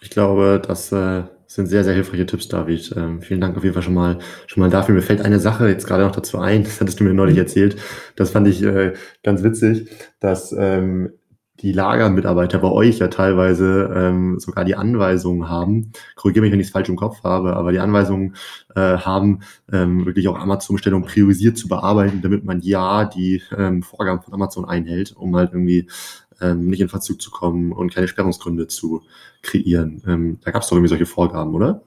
[0.00, 2.92] Ich glaube, das äh, sind sehr, sehr hilfreiche Tipps, David.
[2.96, 4.94] Ähm, vielen Dank auf jeden Fall schon mal, schon mal dafür.
[4.94, 7.76] Mir fällt eine Sache jetzt gerade noch dazu ein, das hattest du mir neulich erzählt.
[8.16, 9.90] Das fand ich äh, ganz witzig,
[10.20, 11.12] dass ähm,
[11.60, 16.66] die Lagermitarbeiter bei euch ja teilweise ähm, sogar die Anweisungen haben, korrigiere mich, wenn ich
[16.66, 18.36] es falsch im Kopf habe, aber die Anweisungen
[18.74, 19.40] äh, haben,
[19.72, 24.66] ähm, wirklich auch Amazon-Bestellungen priorisiert zu bearbeiten, damit man ja die ähm, Vorgaben von Amazon
[24.66, 25.88] einhält, um halt irgendwie
[26.40, 29.02] ähm, nicht in Verzug zu kommen und keine Sperrungsgründe zu
[29.42, 30.02] kreieren.
[30.06, 31.82] Ähm, da gab es doch irgendwie solche Vorgaben, oder?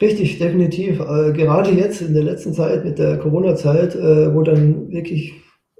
[0.00, 1.00] Richtig, definitiv.
[1.00, 5.34] Äh, gerade jetzt in der letzten Zeit mit der Corona-Zeit, äh, wo dann wirklich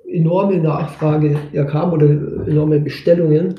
[0.06, 3.54] enorme Nachfrage ja kam oder enorme Bestellungen.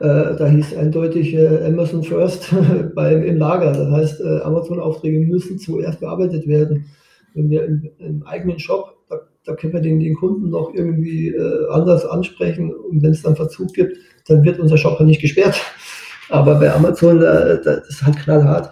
[0.00, 2.54] Äh, da hieß eindeutig äh, Amazon First
[2.94, 3.72] beim, im Lager.
[3.72, 6.86] Das heißt, äh, Amazon-Aufträge müssen zuerst bearbeitet werden.
[7.34, 8.96] Wenn wir im, im eigenen Shop,
[9.44, 13.36] da, können wir den, den Kunden noch irgendwie äh, anders ansprechen und wenn es dann
[13.36, 15.60] Verzug gibt, dann wird unser Shop halt nicht gesperrt.
[16.28, 18.70] Aber bei Amazon, äh, das ist halt knallhart.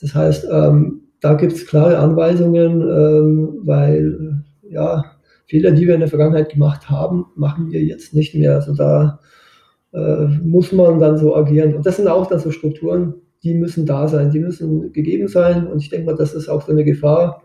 [0.00, 5.04] Das heißt, ähm, da gibt es klare Anweisungen, ähm, weil ja,
[5.46, 8.56] Fehler, die wir in der Vergangenheit gemacht haben, machen wir jetzt nicht mehr.
[8.56, 9.20] Also da
[9.92, 11.74] äh, muss man dann so agieren.
[11.74, 15.66] Und das sind auch dann so Strukturen, die müssen da sein, die müssen gegeben sein.
[15.66, 17.42] Und ich denke mal, das ist auch so eine Gefahr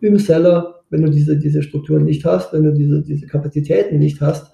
[0.00, 4.20] im Seller, wenn du diese, diese Strukturen nicht hast, wenn du diese, diese Kapazitäten nicht
[4.20, 4.52] hast,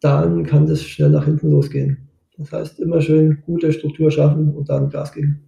[0.00, 2.08] dann kann das schnell nach hinten losgehen.
[2.36, 5.40] Das heißt, immer schön gute Struktur schaffen und dann Gas geben.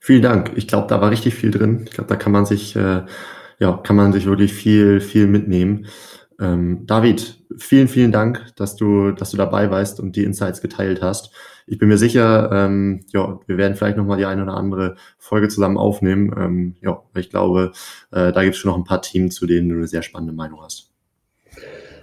[0.00, 0.52] Vielen Dank.
[0.56, 1.82] Ich glaube, da war richtig viel drin.
[1.84, 3.02] Ich glaube, da kann man sich äh,
[3.62, 5.86] ja, kann man sich wirklich viel, viel mitnehmen.
[6.40, 11.00] Ähm, David, vielen, vielen Dank, dass du, dass du dabei warst und die Insights geteilt
[11.00, 11.32] hast.
[11.66, 15.48] Ich bin mir sicher, ähm, ja, wir werden vielleicht nochmal die eine oder andere Folge
[15.48, 16.34] zusammen aufnehmen.
[16.36, 17.72] Ähm, ja, ich glaube,
[18.10, 20.34] äh, da gibt es schon noch ein paar Themen, zu denen du eine sehr spannende
[20.34, 20.90] Meinung hast.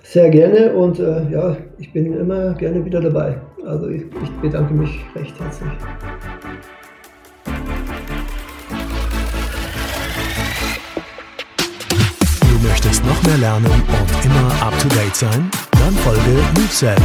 [0.04, 3.40] Sehr gerne und äh, ja, ich bin immer gerne wieder dabei.
[3.66, 5.70] Also ich, ich bedanke mich recht herzlich.
[12.62, 15.50] möchtest noch mehr lernen und immer up to date sein?
[15.72, 16.96] Dann folge MoveSell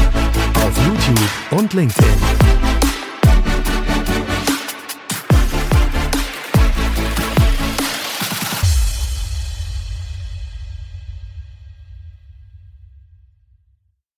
[0.56, 2.53] auf YouTube und LinkedIn.